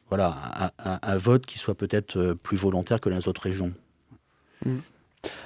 [0.10, 3.74] voilà, un, vote qui soit peut-être plus volontaire que les autres régions.
[4.64, 4.78] Mmh.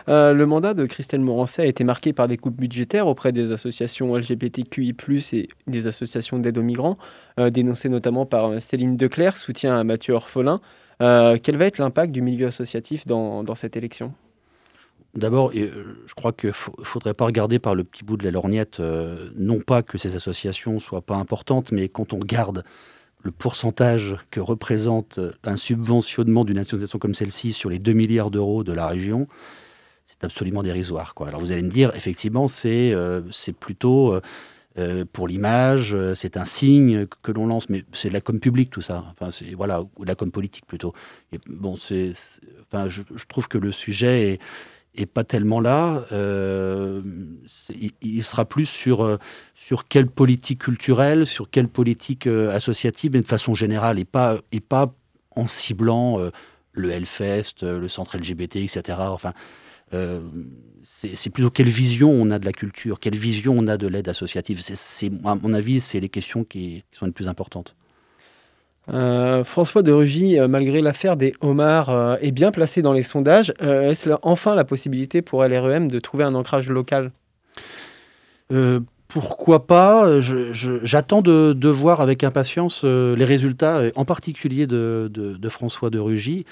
[0.07, 4.13] le mandat de Christelle Morancet a été marqué par des coupes budgétaires auprès des associations
[4.17, 4.93] LGBTQI+,
[5.31, 6.97] et des associations d'aide aux migrants,
[7.37, 10.59] dénoncées notamment par Céline Declerc, soutien à Mathieu Orphelin.
[10.99, 14.13] quel va être l'impact du milieu associatif dans cette élection?
[15.17, 18.29] D'abord, euh, je crois qu'il ne faudrait pas regarder par le petit bout de la
[18.29, 22.63] lorgnette, euh, non pas que ces associations soient pas importantes, mais quand on regarde
[23.23, 28.63] le pourcentage que représente un subventionnement d'une association comme celle-ci sur les 2 milliards d'euros
[28.63, 29.27] de la région,
[30.05, 31.15] c'est absolument dérisoire.
[31.25, 33.21] Alors vous allez me dire, effectivement, c'est euh,
[33.59, 34.19] plutôt
[35.11, 38.81] pour l'image, c'est un signe que, l'on lance, mais c'est de la com publique tout
[38.81, 40.93] ça, enfin, voilà, ou de la com politique plutôt.
[41.47, 42.11] Bon, c'est,
[42.71, 44.39] enfin, je, trouve que le sujet est
[44.97, 46.05] et pas tellement là.
[46.11, 47.01] Euh,
[48.01, 49.17] il, sera plus sur, euh,
[49.53, 54.39] sur quelle politique culturelle, sur quelle politique euh, associative, mais de façon générale, et pas,
[54.51, 54.93] et pas
[55.35, 56.19] en ciblant
[56.71, 58.97] le Hellfest, le centre LGBT, etc.
[59.01, 59.33] Enfin,
[60.83, 64.09] c'est plutôt quelle vision on a de la culture, quelle vision on a de l'aide
[64.09, 64.61] associative.
[64.61, 67.75] C'est, à mon avis, c'est les questions qui sont les plus importantes.
[68.89, 73.03] Euh, François de Rugy, euh, malgré l'affaire des homards, euh, est bien placé dans les
[73.03, 73.53] sondages.
[73.59, 77.11] Est-ce enfin la possibilité pour LREM de trouver un ancrage local?
[79.09, 80.21] Pourquoi pas?
[80.21, 86.45] J'attends de, voir avec impatience les résultats, en particulier de, François de Rugy,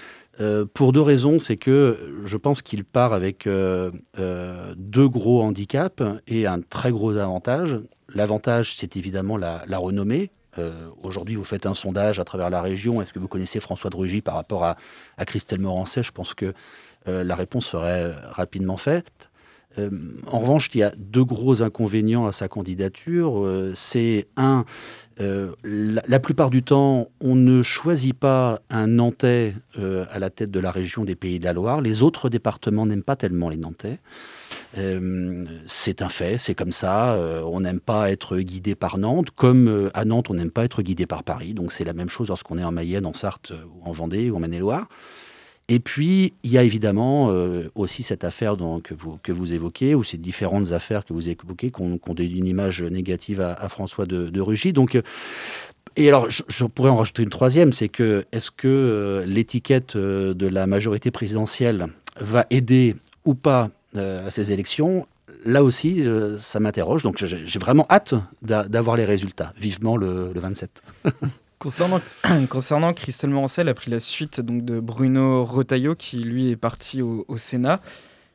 [0.74, 1.40] pour deux raisons.
[1.40, 7.80] C'est que je pense qu'il part avec deux gros handicaps et un très gros avantage.
[8.14, 10.32] L'avantage, c'est évidemment la renommée.
[10.58, 13.02] Euh, aujourd'hui, vous faites un sondage à travers la région.
[13.02, 14.76] Est-ce que vous connaissez François de Rugy par rapport à,
[15.26, 16.04] Christelle Morancet?
[16.04, 16.54] Je pense que
[17.08, 19.30] euh, la réponse serait rapidement faite.
[19.78, 19.90] Euh,
[20.28, 23.74] en revanche, il y a deux gros inconvénients à sa candidature.
[23.76, 24.66] c'est un,
[25.18, 30.72] la, plupart du temps, on ne choisit pas un Nantais à la tête de la
[30.72, 31.82] région des Pays de la Loire.
[31.82, 34.00] Les autres départements n'aiment pas tellement les Nantais.
[34.78, 37.14] Euh, c'est un fait, c'est comme ça.
[37.14, 40.66] Euh, on n'aime pas être guidé par Nantes, comme euh, à Nantes, on n'aime pas
[40.66, 41.54] être guidé par Paris.
[41.54, 43.54] Donc c'est la même chose lorsqu'on est en Mayenne, en Sarthe,
[43.84, 44.88] en Vendée, ou en Maine-et-Loire.
[45.68, 47.34] Et puis, il y a évidemment
[47.74, 51.72] aussi cette affaire que, vous, que vous évoquez, ou ces différentes affaires que vous évoquez,
[51.72, 54.74] qui ont, donné une image négative à, François de, de, Rugy.
[54.74, 54.96] Donc,
[55.96, 60.68] et alors, je, pourrais en rajouter une troisième, c'est que est-ce que l'étiquette de la
[60.68, 61.88] majorité présidentielle
[62.20, 62.96] va aider
[63.26, 65.08] ou pas euh, à ces élections,
[65.46, 67.04] là aussi, euh, ça m'interroge.
[67.04, 69.54] Donc j'ai vraiment hâte d'avoir les résultats.
[69.58, 70.82] Vivement le, 27.
[71.60, 77.02] Concernant, Christelle Morancel, a pris la suite donc, de Bruno Retailleau, qui lui est parti
[77.02, 77.82] au, Sénat.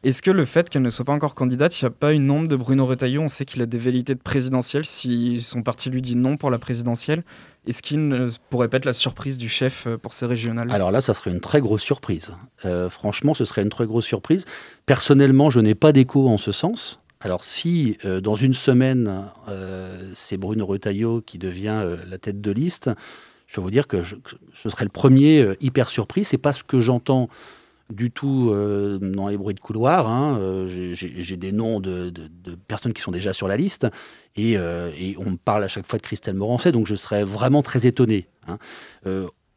[0.02, 2.30] Est-ce que le fait qu'elle ne soit pas encore candidate, il n'y a pas une
[2.30, 3.20] ombre de Bruno Retailleau?
[3.20, 4.86] On sait qu'il a des velléités de présidentielle.
[4.86, 7.22] Si son parti lui dit non pour la présidentielle,
[7.66, 10.70] est-ce qu'il ne pourrait pas être la surprise du chef euh, pour ces régionales?
[10.70, 12.34] Alors là, ça serait une très grosse surprise.
[12.64, 14.46] Euh, franchement, ce serait une très grosse surprise.
[14.86, 16.99] Personnellement, je n'ai pas d'écho en ce sens.
[17.20, 19.30] Alors si euh, dans une semaine,
[20.14, 22.90] c'est Bruno Retailleau qui devient la tête de liste,
[23.46, 24.02] je peux vous dire que,
[24.54, 26.24] ce serait le premier hyper surpris.
[26.24, 27.28] C'est pas ce que j'entends
[27.90, 30.08] du tout euh, dans les bruits de couloir.
[30.08, 30.38] Hein.
[30.40, 32.12] Euh, j'ai des noms de,
[32.68, 33.86] personnes qui sont déjà sur la liste
[34.38, 37.62] euh, et, on me parle à chaque fois de Christelle Morancet, donc je serais vraiment
[37.62, 38.26] très étonné.
[38.46, 38.58] Hein.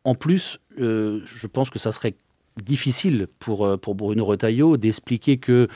[0.04, 2.16] en plus, je pense que ça serait
[2.62, 5.68] difficile pour, pour Bruno Retailleau d'expliquer que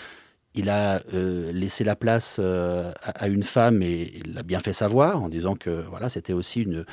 [0.58, 5.30] il a laissé la place à, une femme et il l'a bien fait savoir en
[5.30, 6.86] disant que voilà, c'était aussi une,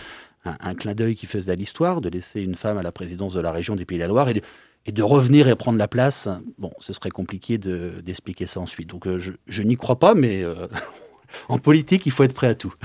[0.45, 3.41] un, clin d'œil qui faisait à l'histoire de laisser une femme à la présidence de
[3.41, 6.73] la région des Pays de la Loire et de revenir et prendre la place, bon,
[6.81, 8.89] ce serait compliqué d'expliquer ça ensuite.
[8.89, 10.67] Donc euh, je, n'y crois pas, mais euh,
[11.49, 12.75] en politique, il faut être prêt à tout.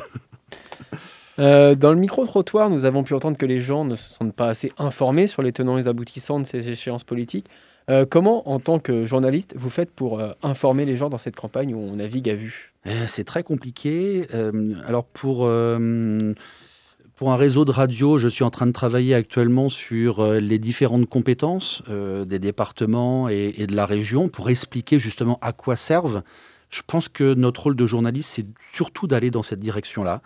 [1.38, 4.50] Euh, dans le micro-trottoir, nous avons pu entendre que les gens ne se sentent pas
[4.50, 7.46] assez informés sur les tenants et aboutissants de ces échéances politiques.
[8.10, 11.80] Comment, en tant que journaliste, vous faites pour informer les gens dans cette campagne où
[11.80, 12.74] on navigue à vue?
[13.08, 14.28] C'est très compliqué.
[14.88, 15.48] alors pour
[17.20, 20.58] pour un réseau de radio, je suis en train de travailler actuellement sur euh, les
[20.58, 26.24] différentes compétences euh, des départements et, de la région pour expliquer justement à quoi servent.
[26.70, 30.22] Je pense que notre rôle de journaliste, c'est surtout d'aller dans cette direction-là.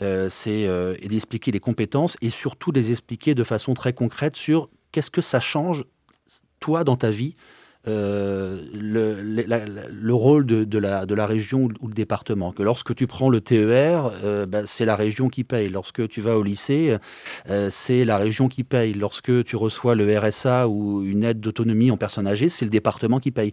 [0.00, 0.66] Euh, c'est
[1.06, 5.40] d'expliquer les compétences et surtout les expliquer de façon très concrète sur qu'est-ce que ça
[5.40, 5.84] change,
[6.60, 7.34] toi, dans ta vie,
[7.88, 12.52] euh, le, le, rôle de, la, région ou le département.
[12.52, 15.70] Que lorsque tu prends le TER, euh, ben, c'est la région qui paye.
[15.70, 16.98] Lorsque tu vas au lycée,
[17.48, 18.94] euh, c'est la région qui paye.
[18.94, 23.20] Lorsque tu reçois le RSA ou une aide d'autonomie en personne âgée, c'est le département
[23.20, 23.52] qui paye.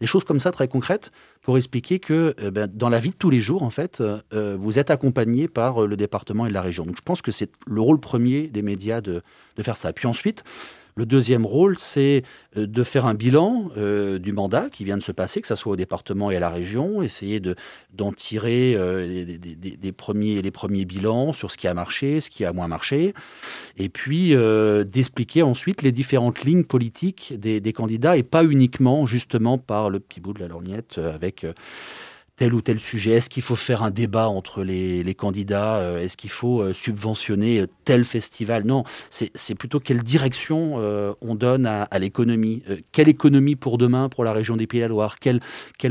[0.00, 3.30] Des choses comme ça très concrètes pour expliquer que ben, dans la vie de tous
[3.30, 6.84] les jours, en fait, vous êtes accompagné par le département et la région.
[6.84, 9.22] Donc je pense que c'est le rôle premier des médias de,
[9.56, 9.92] de faire ça.
[9.92, 10.42] Puis ensuite,
[10.98, 12.24] le deuxième rôle, c'est
[12.56, 15.54] euh, de faire un bilan euh, du mandat qui vient de se passer, que ce
[15.54, 17.40] soit au département et à la région, essayer
[17.92, 22.66] d'en tirer euh, les premiers bilans sur ce qui a marché, ce qui a moins
[22.66, 23.14] marché,
[23.76, 24.34] et puis
[24.86, 30.20] d'expliquer ensuite les différentes lignes politiques des, candidats et pas uniquement justement par le petit
[30.20, 31.46] bout de la lorgnette avec
[32.38, 33.12] tel ou tel sujet?
[33.12, 37.60] Est-ce qu'il faut faire un débat entre les, candidats euh, Est-ce qu'il faut euh, subventionner
[37.60, 38.64] euh, tel festival?
[38.64, 40.76] Non, c'est plutôt quelle direction
[41.20, 42.62] on donne à, l'économie.
[42.92, 45.40] quelle économie pour demain pour la région des Pays de la Loire quel,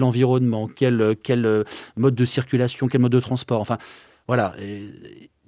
[0.02, 1.66] environnement quel, quel
[1.98, 2.88] mode de circulation?
[2.88, 3.60] Quel mode de transport?
[3.60, 3.78] Enfin,
[4.28, 4.56] voilà.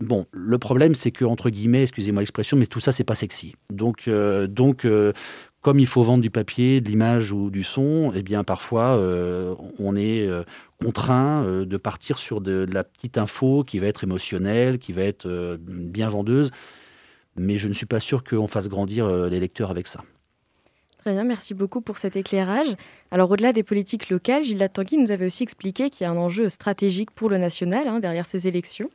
[0.02, 3.56] Bon, le problème, c'est que entre guillemets, excusez-moi l'expression, mais tout ça, c'est pas sexy.
[3.72, 4.86] Donc, donc,
[5.62, 9.00] comme il faut vendre du papier, de l'image ou du son, eh bien parfois
[9.80, 10.28] on est
[10.84, 15.04] contraint euh, de partir sur de, la petite info qui va être émotionnelle, qui va
[15.04, 16.52] être euh, bien vendeuse.
[17.36, 20.04] Mais je ne suis pas sûr qu'on fasse grandir euh, les lecteurs avec ça.
[21.00, 22.68] Très bien, merci beaucoup pour cet éclairage.
[23.12, 26.18] Alors au-delà des politiques locales, Gilles Tanguy nous avait aussi expliqué qu'il y a un
[26.18, 28.90] enjeu stratégique pour le national hein, derrière ces élections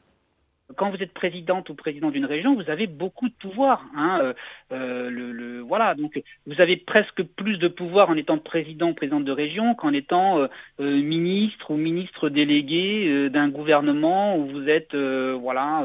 [0.77, 3.85] quand vous êtes présidente ou président d'une région, vous avez beaucoup de pouvoir.
[3.95, 4.33] Hein, euh,
[4.73, 9.25] euh, le, voilà, donc vous avez presque plus de pouvoir en étant président ou présidente
[9.25, 10.49] de région qu'en étant euh,
[10.79, 15.85] ministre ou ministre délégué d'un gouvernement où vous êtes, voilà,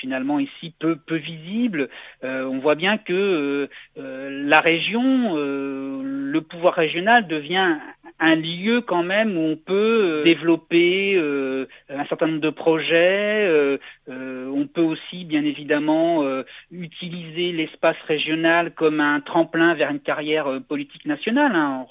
[0.00, 1.88] finalement ici peu peu visible.
[2.22, 7.76] on voit bien que la région, le pouvoir régional devient
[8.18, 13.46] un lieu quand même où on peut euh, développer euh, un certain nombre de projets.
[13.46, 16.24] Euh, on peut aussi, bien évidemment,
[16.70, 21.52] utiliser l'espace régional comme un tremplin vers une carrière politique nationale.
[21.54, 21.86] Hein.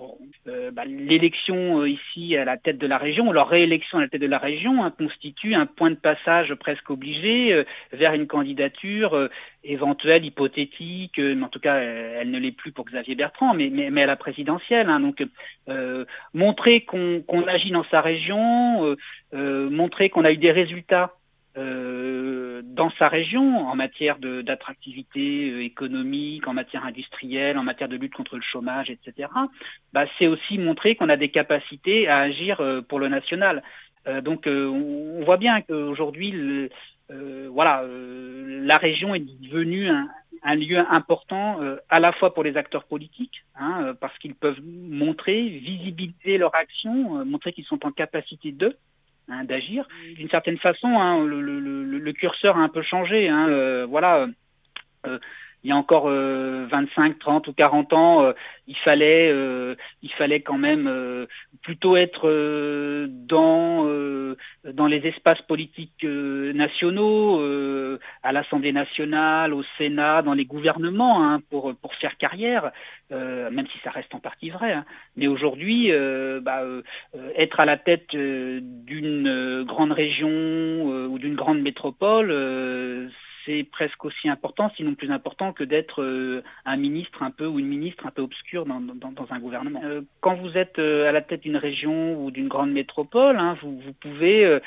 [0.73, 4.27] Bah, l'élection ici à la tête de la région, leur réélection à la tête de
[4.27, 9.29] la région, hein, constitue un point de passage presque obligé vers une candidature
[9.63, 14.03] éventuelle, hypothétique, mais en tout cas, elle ne l'est plus pour Xavier Bertrand, mais, mais,
[14.03, 14.89] à la présidentielle.
[14.89, 14.99] Hein.
[14.99, 15.23] donc,
[16.33, 18.95] montrer qu'on agit dans sa région, euh,
[19.33, 21.15] euh, montrer qu'on a eu des résultats
[21.57, 28.13] euh, dans sa région en matière d'attractivité économique, en matière industrielle, en matière de lutte
[28.13, 29.29] contre le chômage, etc.
[29.91, 33.63] Bah, c'est aussi montrer qu'on a des capacités à agir pour le national.
[34.21, 36.69] donc on voit bien qu'aujourd'hui,
[37.49, 40.07] voilà, la région est devenue un,
[40.43, 44.35] un lieu important euh, à la fois pour les acteurs politiques, hein, euh, parce qu'ils
[44.35, 48.75] peuvent montrer, visibiliser leur action, euh, montrer qu'ils sont en capacité d'eux
[49.29, 49.87] hein, d'agir.
[50.15, 53.29] D'une certaine façon, hein, le, curseur a un peu changé.
[53.87, 54.27] voilà
[55.63, 58.33] il y a encore 25, 30 ou 40 ans,
[58.67, 59.31] il, fallait,
[60.01, 61.27] il fallait quand même
[61.61, 63.85] plutôt être dans,
[64.63, 67.41] dans les espaces politiques nationaux,
[68.23, 72.71] à l'Assemblée nationale, au Sénat, dans les gouvernements, hein, pour, pour faire carrière,
[73.11, 74.73] même si ça reste en partie vrai.
[74.73, 74.85] Hein.
[75.15, 75.91] Mais aujourd'hui,
[76.41, 76.63] bah,
[77.35, 82.31] être à la tête d'une grande région ou d'une grande métropole,
[83.45, 87.59] c'est presque aussi important, sinon plus important, que d'être euh, un ministre un peu ou
[87.59, 88.81] une ministre un peu obscure dans,
[89.29, 89.81] un gouvernement.
[89.83, 93.57] Euh, quand vous êtes euh, à la tête d'une région ou d'une grande métropole, hein,
[93.61, 94.59] vous, pouvez,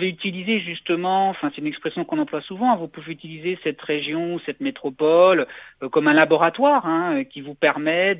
[0.00, 4.60] utiliser justement, enfin c'est une expression qu'on emploie souvent, vous pouvez utiliser cette région cette
[4.60, 5.46] métropole
[5.90, 8.16] comme un laboratoire hein, qui vous permet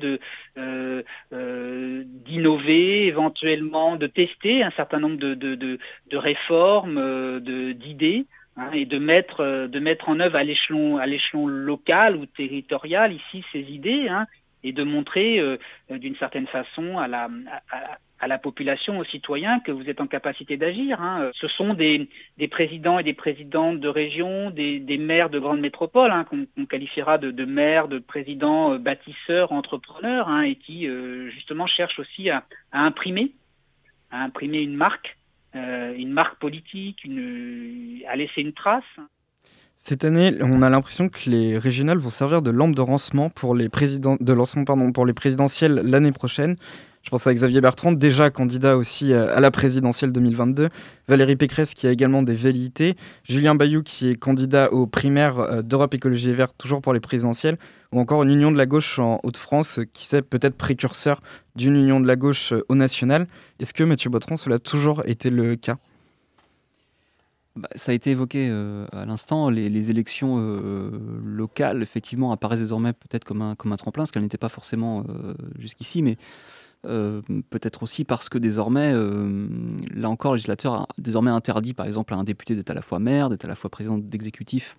[2.25, 8.25] d'innover, éventuellement de tester un certain nombre de réformes, d'idées.
[8.55, 12.27] Hein, et de mettre, euh, de mettre en œuvre à l'échelon, à l'échelon local ou
[12.27, 14.27] territorial ici ces idées hein,
[14.63, 15.57] et de montrer euh,
[15.89, 17.29] d'une certaine façon à la,
[18.19, 21.01] à, la population, aux citoyens que vous êtes en capacité d'agir.
[21.01, 21.31] Hein.
[21.33, 25.59] Ce sont des, des, présidents et des présidentes de régions, des, des maires de grandes
[25.59, 30.87] métropoles qu'on qualifiera de, de, maires, de présidents euh, bâtisseurs, entrepreneurs et qui
[31.31, 33.31] justement cherchent aussi à, à imprimer,
[34.11, 35.22] à imprimer une marque euh,
[35.53, 38.83] une marque politique, une, à laisser une trace.
[39.77, 43.53] Cette année, on a l'impression que les régionales vont servir de lampe de lancement pour
[43.53, 46.55] les, présidents, de lancement, pardon, pour les présidentielles l'année prochaine.
[47.03, 50.69] Je pense à Xavier Bertrand, déjà candidat aussi à la présidentielle 2022,
[51.09, 52.95] Valérie Pécresse qui a également des velléités,
[53.27, 57.57] Julien Bayou qui est candidat aux primaires d'Europe Écologie et Vert, toujours pour les présidentielles,
[57.91, 61.21] ou encore une union de la gauche en Haute-France qui s'est peut-être précurseur
[61.55, 63.27] d'une union de la gauche au national.
[63.59, 65.77] Est-ce que Mathieu Botron, cela a toujours été le cas?
[67.55, 70.89] Bah, ça a été évoqué euh, à l'instant, les, élections euh,
[71.23, 75.03] locales, effectivement, apparaissent désormais peut-être comme un, comme un tremplin, ce qu'elles n'étaient pas forcément
[75.07, 76.17] euh, jusqu'ici, mais
[76.83, 78.93] peut-être aussi parce que désormais,
[79.93, 82.81] là encore, le législateur a désormais interdit, par exemple, à un député d'être à la
[82.81, 84.75] fois maire, d'être à la fois président d'exécutif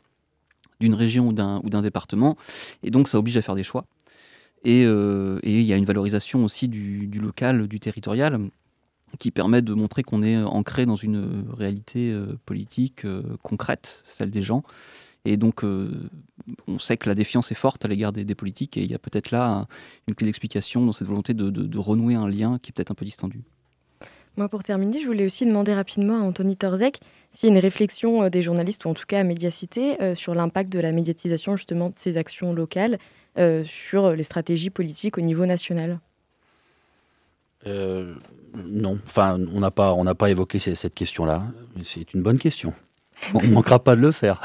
[0.81, 2.37] d'une région ou d'un département,
[2.83, 3.87] et donc ça oblige à faire des choix.
[4.65, 8.39] Et il y a une valorisation aussi du, local, du territorial,
[9.19, 14.03] qui permet de montrer qu'on est ancré dans une euh, réalité euh, politique euh, concrète,
[14.09, 14.63] celle des gens.
[15.25, 18.91] Et donc, on sait que la défiance est forte à l'égard des, politiques, et il
[18.91, 19.67] y a peut-être là
[20.07, 23.05] une clé d'explication dans cette volonté de, renouer un lien qui est peut-être un peu
[23.05, 23.43] distendu.
[24.37, 27.01] Moi, pour terminer, je voulais aussi demander rapidement à Anthony Torzek
[27.33, 30.71] s'il y a une réflexion des journalistes, ou en tout cas à Médiacité, sur l'impact
[30.71, 32.99] de la médiatisation justement de ces actions locales
[33.65, 36.01] sur les stratégies politiques au niveau national.
[37.67, 38.15] Euh,
[38.55, 41.45] non, enfin, on n'a pas, on n'a pas évoqué cette question-là.
[41.83, 42.75] C'est une bonne question.
[43.33, 44.41] On ne manquera pas de le faire.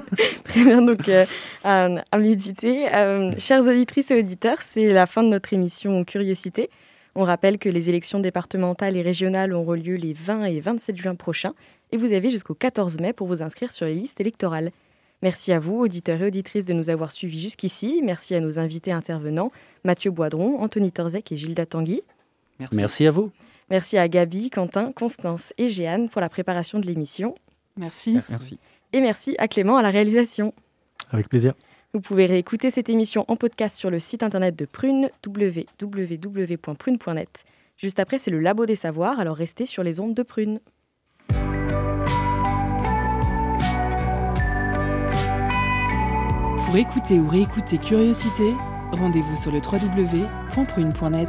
[0.44, 1.26] Très bien, donc euh,
[1.64, 2.92] à, méditer.
[2.94, 6.70] Euh, chères auditrices et auditeurs, c'est la fin de notre émission Curiosité.
[7.14, 11.14] On rappelle que les élections départementales et régionales auront lieu les 20 et 27 juin
[11.14, 11.54] prochains
[11.92, 14.70] et vous avez jusqu'au 14 mai pour vous inscrire sur les listes électorales.
[15.20, 18.00] Merci à vous, auditeurs et auditrices, de nous avoir suivis jusqu'ici.
[18.02, 19.52] Merci à nos invités intervenants,
[19.84, 22.02] Mathieu Boidron, Anthony Torzek et Gilda Tanguy.
[22.72, 23.06] Merci.
[23.06, 23.30] à vous.
[23.70, 27.34] Merci à Gabi, Quentin, Constance et Jeanne pour la préparation de l'émission.
[27.76, 28.20] Merci.
[28.28, 28.58] merci.
[28.92, 30.54] Et merci à Clément à la réalisation.
[31.10, 31.54] Avec plaisir.
[31.94, 36.14] Vous pouvez réécouter cette émission en podcast sur le site internet de Prune, www.prune.net.
[37.76, 40.60] Juste après, c'est le Labo des Savoirs, alors restez sur les ondes de Prune.
[46.64, 48.54] Pour écouter ou réécouter Curiosité,
[48.92, 51.28] rendez-vous sur le www.prune.net.